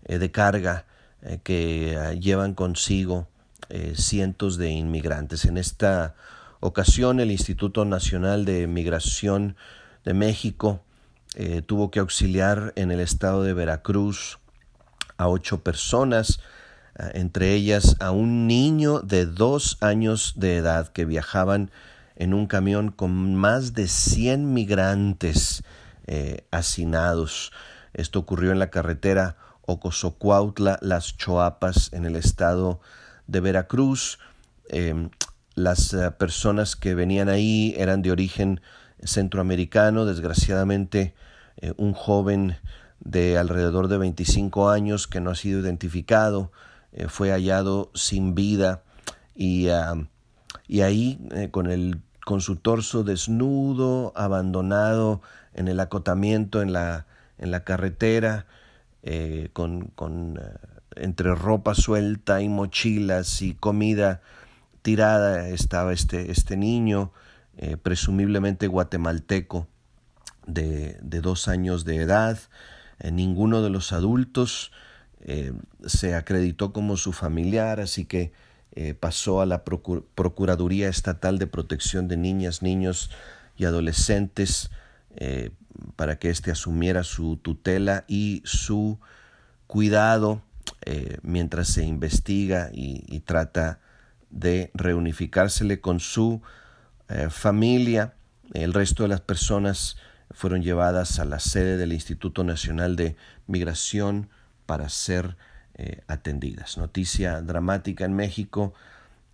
de 0.04 0.32
carga 0.32 0.86
que 1.44 2.18
llevan 2.20 2.54
consigo 2.54 3.28
cientos 3.96 4.58
de 4.58 4.70
inmigrantes. 4.70 5.46
En 5.46 5.58
esta 5.58 6.16
ocasión 6.64 7.20
el 7.20 7.32
Instituto 7.32 7.84
Nacional 7.84 8.46
de 8.46 8.68
Migración 8.68 9.58
de 10.04 10.14
México 10.14 10.84
eh, 11.36 11.62
tuvo 11.62 11.90
que 11.90 12.00
auxiliar 12.00 12.74
en 12.76 12.92
el 12.92 13.00
estado 13.00 13.44
de 13.44 13.54
Veracruz 13.54 14.40
a 15.18 15.28
ocho 15.28 15.64
personas, 15.64 16.40
eh, 17.00 17.12
entre 17.16 17.54
ellas 17.54 17.96
a 18.00 18.12
un 18.12 18.48
niño 18.48 19.00
de 19.00 19.26
dos 19.26 19.78
años 19.82 20.34
de 20.36 20.58
edad 20.58 20.90
que 20.90 21.06
viajaban 21.06 21.72
en 22.16 22.34
un 22.34 22.46
camión 22.46 22.92
con 22.92 23.34
más 23.36 23.74
de 23.74 23.88
100 23.88 24.54
migrantes 24.54 25.64
eh, 26.06 26.46
hacinados. 26.52 27.52
Esto 27.94 28.20
ocurrió 28.20 28.52
en 28.52 28.60
la 28.60 28.70
carretera 28.70 29.38
Ocosocuautla, 29.66 30.78
Las 30.82 31.18
Choapas, 31.18 31.92
en 31.94 32.06
el 32.06 32.16
estado 32.16 32.80
de 33.28 33.40
Veracruz. 33.40 34.20
Las 35.56 35.94
eh, 35.94 36.10
personas 36.12 36.76
que 36.76 36.96
venían 36.96 37.30
ahí 37.30 37.76
eran 37.78 38.02
de 38.02 38.12
origen 38.12 38.62
centroamericano, 39.06 40.06
desgraciadamente 40.06 41.14
eh, 41.58 41.74
un 41.78 41.94
joven 41.94 42.58
de 43.00 43.38
alrededor 43.38 43.88
de 43.88 43.98
25 43.98 44.70
años 44.70 45.08
que 45.08 45.20
no 45.20 45.32
ha 45.32 45.36
sido 45.36 45.60
identificado 45.60 46.52
eh, 46.94 47.08
fue 47.10 47.32
hallado 47.32 47.92
sin 47.94 48.36
vida 48.36 48.84
y, 49.36 49.68
y 50.68 50.82
ahí 50.82 51.20
con, 51.52 51.70
el, 51.70 52.02
con 52.24 52.40
su 52.40 52.58
torso 52.58 53.04
desnudo, 53.04 54.14
abandonado 54.16 55.22
en 55.54 55.68
el 55.68 55.80
acotamiento 55.80 56.62
en 56.62 56.72
la, 56.72 57.08
en 57.40 57.50
la 57.52 57.64
carretera, 57.64 58.46
con, 59.54 59.88
con 59.96 60.40
entre 60.96 61.34
ropa 61.36 61.76
suelta 61.76 62.42
y 62.42 62.50
mochilas 62.50 63.42
y 63.42 63.54
comida 63.56 64.22
tirada 64.82 65.48
estaba 65.50 65.94
este, 65.94 66.32
este 66.32 66.58
niño, 66.58 67.12
eh, 67.58 67.78
presumiblemente 67.78 68.68
guatemalteco, 68.68 69.68
de, 70.48 70.98
dos 71.02 71.48
años 71.48 71.86
de 71.86 71.98
edad. 71.98 72.40
Eh, 73.00 73.12
ninguno 73.12 73.62
de 73.62 73.70
los 73.70 73.94
adultos 73.94 74.72
eh, 75.22 75.54
se 75.86 76.16
acreditó 76.16 76.74
como 76.74 76.98
su 76.98 77.14
familiar, 77.14 77.80
así 77.80 78.06
que 78.06 78.32
pasó 79.00 79.40
a 79.40 79.46
la 79.46 79.64
Procuraduría 79.64 80.90
Estatal 80.90 81.38
de 81.38 81.46
Protección 81.46 82.08
de 82.08 82.18
Niñas, 82.18 82.64
Niños 82.64 83.12
y 83.56 83.66
Adolescentes 83.66 84.72
para 85.96 86.18
que 86.18 86.32
éste 86.32 86.50
asumiera 86.50 87.04
su 87.04 87.38
tutela 87.38 88.04
y 88.08 88.42
su 88.46 88.98
cuidado 89.68 90.42
mientras 91.22 91.68
se 91.68 91.86
investiga 91.86 92.72
y, 92.74 93.04
y 93.08 93.20
trata 93.20 93.80
de 94.32 94.72
reunificársele 94.74 95.80
con 95.80 96.00
su 96.00 96.42
eh, 97.10 97.30
familia. 97.30 98.14
El 98.54 98.74
resto 98.74 99.04
de 99.04 99.10
las 99.10 99.22
personas 99.22 99.98
fueron 100.32 100.62
llevadas 100.62 101.20
a 101.20 101.26
la 101.26 101.40
sede 101.40 101.78
del 101.78 101.94
Instituto 101.94 102.44
Nacional 102.44 102.96
de 102.96 103.16
Migración 103.48 104.30
para 104.66 104.90
ser 104.90 105.36
eh, 105.76 106.02
atendidas. 106.08 106.78
Noticia 106.78 107.42
dramática 107.42 108.06
en 108.06 108.14
México 108.14 108.74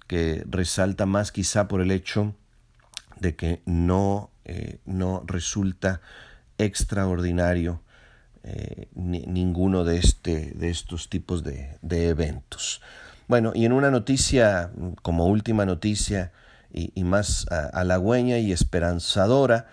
que 0.07 0.43
resalta 0.49 1.05
más 1.05 1.31
quizá 1.31 1.67
por 1.67 1.81
el 1.81 1.91
hecho 1.91 2.35
de 3.19 3.35
que 3.35 3.61
no, 3.65 4.31
eh, 4.45 4.79
no 4.85 5.23
resulta 5.25 6.01
extraordinario 6.57 7.81
ninguno 8.95 9.83
de, 9.83 9.97
este, 9.97 10.53
de 10.55 10.69
estos 10.69 11.09
tipos 11.09 11.43
de, 11.43 11.77
de 11.81 12.07
eventos. 12.07 12.81
Bueno, 13.27 13.51
y 13.53 13.65
en 13.65 13.73
una 13.73 13.91
noticia, 13.91 14.71
como 15.03 15.27
última 15.27 15.65
noticia 15.65 16.31
y, 16.71 17.03
más 17.03 17.45
halagüeña 17.49 18.37
y 18.37 18.51
esperanzadora, 18.51 19.67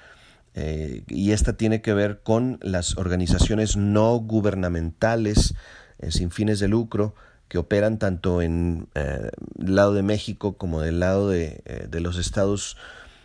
eh, 0.55 1.05
y 1.09 1.33
esta 1.33 1.53
tiene 1.53 1.83
que 1.83 1.93
ver 1.93 2.23
con 2.23 2.59
las 2.63 2.97
organizaciones 2.97 3.77
no 3.77 4.17
gubernamentales 4.17 5.55
eh, 5.99 6.11
sin 6.11 6.31
fines 6.31 6.61
de 6.61 6.69
lucro 6.69 7.15
que 7.49 7.59
operan 7.59 7.99
tanto 7.99 8.41
en 8.41 8.89
el 8.95 9.03
eh, 9.03 9.31
lado 9.59 9.93
de 9.93 10.03
México 10.03 10.57
como 10.57 10.81
del 10.81 10.99
lado 10.99 11.29
de, 11.29 11.61
los 12.01 12.17
Estados 12.17 12.79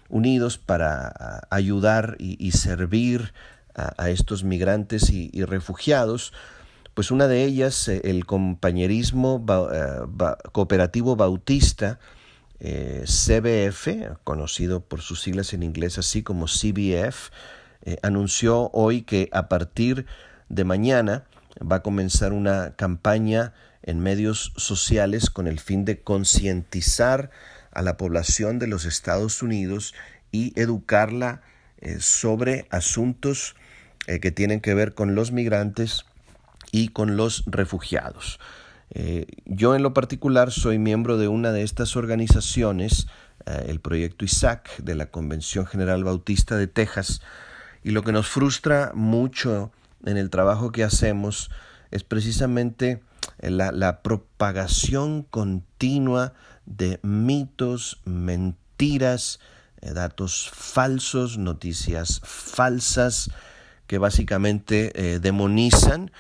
Unidos 0.10 0.57
para 0.57 1.47
ayudar 1.49 2.17
y, 2.19 2.51
servir 2.51 3.34
a, 3.73 4.10
estos 4.10 4.43
migrantes 4.43 5.10
y 5.10 5.43
refugiados. 5.45 6.34
Pues 6.93 7.10
una 7.10 7.27
de 7.27 7.45
ellas, 7.45 7.88
el 7.88 8.25
compañerismo 8.25 9.43
cooperativo 10.51 11.15
bautista, 11.15 11.99
eh, 12.63 13.06
CBF, 13.06 14.19
conocido 14.24 14.82
por 14.82 15.02
sus 15.02 15.21
siglas 15.21 15.54
en 15.54 15.63
inglés 15.63 15.97
así 15.97 16.24
como 16.24 16.45
CBF, 16.45 17.32
anunció 18.04 18.69
hoy 18.74 19.02
que 19.02 19.28
a 19.32 19.50
partir 19.50 20.06
de 20.50 20.63
mañana 20.63 21.26
va 21.60 21.78
a 21.78 21.82
comenzar 21.82 22.32
una 22.32 22.76
campaña 22.76 23.54
en 23.82 24.00
medios 24.00 24.54
sociales 24.56 25.32
con 25.32 25.47
el 25.47 25.60
fin 25.60 25.84
de 25.84 26.00
concientizar 26.00 27.32
a 27.71 27.82
la 27.82 27.97
población 27.97 28.60
de 28.60 28.67
los 28.67 28.86
Estados 28.86 29.41
Unidos 29.41 29.95
y 30.32 30.54
educarla 30.62 31.41
sobre 31.97 32.67
asuntos 32.69 33.56
que 34.06 34.32
tienen 34.32 34.62
que 34.62 34.76
ver 34.76 34.93
con 34.93 35.15
los 35.15 35.32
migrantes 35.32 36.06
y 36.71 36.89
con 36.89 37.17
los 37.17 37.43
refugiados. 37.47 38.39
Eh, 38.93 39.25
yo 39.45 39.73
en 39.73 39.84
lo 39.84 39.93
particular 39.93 40.51
soy 40.51 40.77
miembro 40.77 41.17
de 41.17 41.30
una 41.30 41.51
de 41.51 41.63
estas 41.63 41.95
organizaciones, 41.95 43.08
eh, 43.45 43.65
el 43.69 43.80
proyecto 43.80 44.25
ISAC 44.25 44.77
de 44.77 44.95
la 44.95 45.08
Convención 45.08 45.65
General 45.65 46.04
Bautista 46.04 46.58
de 46.58 46.67
Texas, 46.67 47.21
y 47.84 47.91
lo 47.91 48.04
que 48.04 48.12
nos 48.12 48.27
frustra 48.27 48.91
mucho 48.93 49.71
en 50.06 50.17
el 50.17 50.30
trabajo 50.30 50.71
que 50.71 50.84
hacemos 50.84 51.49
es 51.89 52.04
precisamente 52.04 53.01
la, 53.39 53.71
la 53.71 54.01
propagación 54.01 55.23
continua 55.23 56.34
de 56.65 56.99
mitos, 57.01 58.01
mentiras, 58.04 59.39
eh, 59.82 59.93
datos 59.93 60.49
falsos, 60.54 61.38
noticias 61.38 62.21
falsas, 62.23 63.32
que 63.88 63.97
básicamente 63.97 65.19
demonizan 65.19 66.12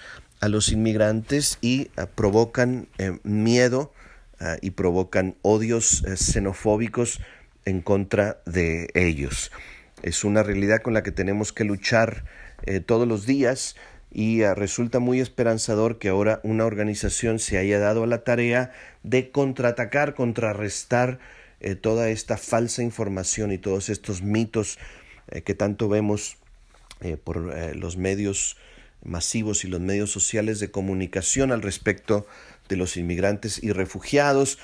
a 0.41 0.49
los 0.49 0.71
inmigrantes 0.71 1.57
y 1.61 1.81
eh, 1.81 2.07
provocan 2.13 2.87
eh, 2.97 3.19
miedo 3.23 3.93
eh, 4.39 4.57
y 4.61 4.71
provocan 4.71 5.35
odios 5.43 6.03
xenofóbicos 6.15 7.21
en 7.63 7.81
contra 7.81 8.41
de 8.45 8.89
ellos. 8.95 9.51
Es 10.01 10.23
una 10.23 10.41
realidad 10.41 10.81
con 10.81 10.95
la 10.95 11.03
que 11.03 11.11
tenemos 11.11 11.53
que 11.53 11.63
luchar 11.63 12.25
todos 12.85 13.07
los 13.07 13.25
días 13.25 13.75
y 14.11 14.43
resulta 14.43 14.99
muy 14.99 15.19
esperanzador 15.19 15.99
que 15.99 16.09
ahora 16.09 16.39
una 16.43 16.65
organización 16.65 17.39
se 17.39 17.57
haya 17.57 17.79
dado 17.79 18.03
a 18.03 18.07
la 18.07 18.23
tarea 18.23 18.71
de 19.03 19.31
contraatacar, 19.31 20.15
contrarrestar 20.15 21.19
toda 21.81 22.09
esta 22.09 22.37
falsa 22.37 22.81
información 22.83 23.51
y 23.51 23.59
todos 23.59 23.89
estos 23.89 24.23
mitos 24.23 24.79
que 25.43 25.53
tanto 25.53 25.87
vemos 25.87 26.37
por 27.23 27.37
los 27.75 27.97
medios 27.97 28.57
masivos 29.03 29.63
y 29.65 29.67
los 29.67 29.79
medios 29.79 30.11
sociales 30.11 30.59
de 30.59 30.71
comunicación 30.71 31.51
al 31.51 31.61
respecto 31.61 32.25
de 32.69 32.77
los 32.77 32.97
inmigrantes 32.97 33.61
y 33.63 33.71
refugiados. 33.71 34.57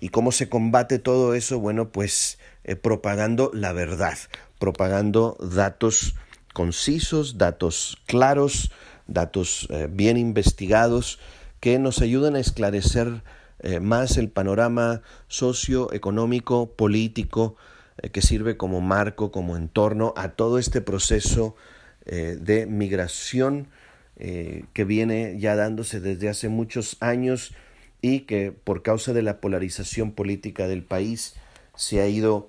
¿Y 0.00 0.10
cómo 0.10 0.32
se 0.32 0.48
combate 0.48 0.98
todo 0.98 1.34
eso? 1.34 1.58
Bueno, 1.58 1.90
pues 1.90 2.38
eh, 2.64 2.76
propagando 2.76 3.50
la 3.54 3.72
verdad, 3.72 4.18
propagando 4.58 5.36
datos 5.40 6.14
concisos, 6.52 7.38
datos 7.38 7.98
claros, 8.06 8.70
datos 9.06 9.66
eh, 9.70 9.88
bien 9.90 10.16
investigados 10.16 11.18
que 11.60 11.78
nos 11.78 12.02
ayudan 12.02 12.36
a 12.36 12.40
esclarecer 12.40 13.22
eh, 13.60 13.80
más 13.80 14.18
el 14.18 14.28
panorama 14.28 15.02
socioeconómico, 15.28 16.72
político, 16.72 17.56
que 18.12 18.22
sirve 18.22 18.56
como 18.56 18.80
marco, 18.80 19.30
como 19.30 19.56
entorno 19.56 20.12
a 20.16 20.30
todo 20.30 20.58
este 20.58 20.80
proceso 20.80 21.54
de 22.04 22.66
migración 22.66 23.68
eh, 24.16 24.64
que 24.72 24.84
viene 24.84 25.38
ya 25.38 25.56
dándose 25.56 26.00
desde 26.00 26.28
hace 26.28 26.48
muchos 26.48 26.96
años 27.00 27.54
y 28.00 28.20
que 28.20 28.52
por 28.52 28.82
causa 28.82 29.12
de 29.12 29.22
la 29.22 29.40
polarización 29.40 30.12
política 30.12 30.68
del 30.68 30.82
país 30.82 31.34
se 31.76 32.00
ha 32.00 32.08
ido 32.08 32.48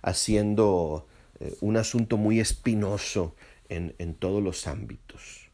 haciendo 0.00 1.06
un 1.60 1.76
asunto 1.76 2.16
muy 2.16 2.40
espinoso 2.40 3.34
en, 3.68 3.94
en 3.98 4.14
todos 4.14 4.42
los 4.42 4.66
ámbitos. 4.66 5.50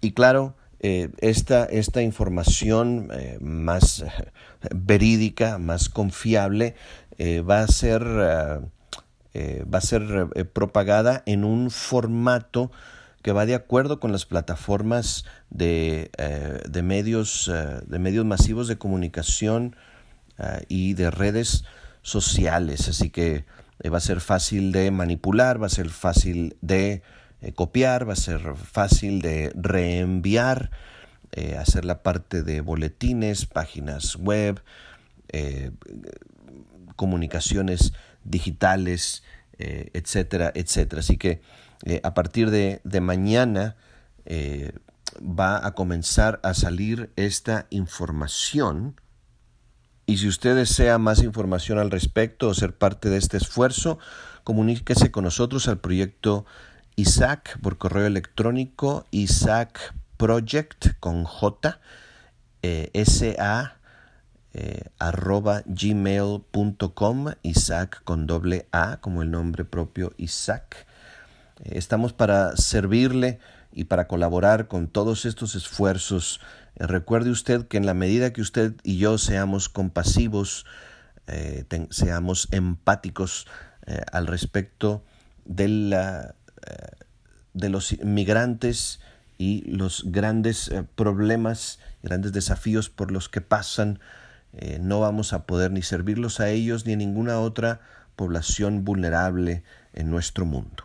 Y 0.00 0.12
claro, 0.12 0.54
eh, 0.86 1.08
esta, 1.22 1.64
esta, 1.64 2.02
información 2.02 3.08
eh, 3.10 3.38
más 3.40 4.00
eh, 4.02 4.10
verídica, 4.74 5.56
más 5.56 5.88
confiable, 5.88 6.74
va 7.18 7.60
a 7.60 7.68
ser, 7.68 8.04
va 8.04 9.78
a 9.78 9.80
ser 9.80 10.28
propagada 10.52 11.22
en 11.24 11.44
un 11.44 11.70
formato 11.70 12.70
que 13.24 13.32
va 13.32 13.46
de 13.46 13.56
acuerdo 13.56 13.98
con 13.98 14.12
las 14.12 14.26
plataformas 14.26 15.24
de, 15.50 16.10
de 16.68 16.82
medios, 16.82 17.50
de 17.86 17.98
medios 17.98 18.24
masivos 18.26 18.68
de 18.68 18.76
comunicación 18.76 19.74
y 20.68 20.92
de 20.92 21.10
redes 21.10 21.64
sociales. 22.02 22.86
Así 22.88 23.08
que 23.08 23.46
va 23.90 23.96
a 23.96 24.00
ser 24.00 24.20
fácil 24.20 24.72
de 24.72 24.90
manipular, 24.90 25.60
va 25.60 25.66
a 25.66 25.70
ser 25.70 25.88
fácil 25.88 26.56
de 26.60 27.02
eh, 27.44 27.52
copiar, 27.52 28.08
va 28.08 28.14
a 28.14 28.16
ser 28.16 28.54
fácil 28.56 29.20
de 29.20 29.52
reenviar, 29.54 30.70
eh, 31.32 31.56
hacer 31.58 31.84
la 31.84 32.02
parte 32.02 32.42
de 32.42 32.62
boletines, 32.62 33.44
páginas 33.44 34.16
web, 34.16 34.62
eh, 35.28 35.70
comunicaciones 36.96 37.92
digitales, 38.22 39.22
etcétera, 39.58 40.50
etcétera. 40.54 41.00
Así 41.00 41.16
que 41.16 41.40
a 42.02 42.14
partir 42.14 42.50
de, 42.50 42.80
mañana 43.00 43.76
va 45.20 45.66
a 45.66 45.74
comenzar 45.74 46.40
a 46.42 46.54
salir 46.54 47.10
esta 47.16 47.66
información. 47.70 49.00
Y 50.06 50.18
si 50.18 50.28
usted 50.28 50.54
desea 50.54 50.98
más 50.98 51.22
información 51.22 51.78
al 51.78 51.90
respecto 51.90 52.48
o 52.48 52.54
ser 52.54 52.76
parte 52.76 53.08
de 53.08 53.16
este 53.18 53.36
esfuerzo, 53.36 53.98
comuníquese 54.44 55.10
con 55.10 55.24
nosotros 55.24 55.68
al 55.68 55.78
proyecto 55.78 56.44
Isaac 56.96 57.58
por 57.60 57.78
correo 57.78 58.06
electrónico, 58.06 59.06
Isaac 59.10 59.94
Project 60.16 60.98
con 61.00 61.24
J, 61.24 61.80
eh, 62.62 62.90
eh, 64.52 64.84
arroba 64.98 65.62
Isaac 67.42 68.02
con 68.04 68.26
doble 68.26 68.68
A, 68.72 68.98
como 69.00 69.22
el 69.22 69.30
nombre 69.30 69.64
propio 69.64 70.12
Isaac. 70.16 70.86
Eh, 71.64 71.78
estamos 71.78 72.12
para 72.12 72.56
servirle 72.56 73.40
y 73.72 73.84
para 73.84 74.06
colaborar 74.06 74.68
con 74.68 74.86
todos 74.88 75.24
estos 75.24 75.54
esfuerzos. 75.54 76.40
recuerde 76.76 77.30
usted 77.30 77.66
que 77.66 77.76
en 77.76 77.86
la 77.86 77.94
medida 77.94 78.32
que 78.32 78.40
usted 78.40 78.74
y 78.82 78.98
yo 78.98 79.18
seamos 79.18 79.68
compasivos, 79.68 80.66
seamos 81.90 82.48
empáticos 82.50 83.46
al 84.12 84.26
respecto 84.26 85.02
de 85.44 85.68
la 85.68 86.34
de 87.54 87.68
los 87.68 87.96
migrantes 88.02 89.00
y 89.38 89.62
los 89.70 90.04
grandes 90.06 90.68
eh, 90.68 90.84
problemas, 90.94 91.78
grandes 92.02 92.32
desafíos 92.32 92.90
por 92.90 93.10
los 93.10 93.28
que 93.28 93.40
pasan, 93.40 94.00
eh, 94.52 94.78
no 94.80 95.00
vamos 95.00 95.32
a 95.32 95.46
poder 95.46 95.70
ni 95.70 95.82
servirlos 95.82 96.40
a 96.40 96.50
ellos 96.50 96.84
ni 96.84 96.92
a 96.92 96.96
ninguna 96.96 97.40
otra 97.40 97.80
población 98.16 98.84
vulnerable 98.84 99.64
en 99.92 100.10
nuestro 100.10 100.44
mundo. 100.44 100.84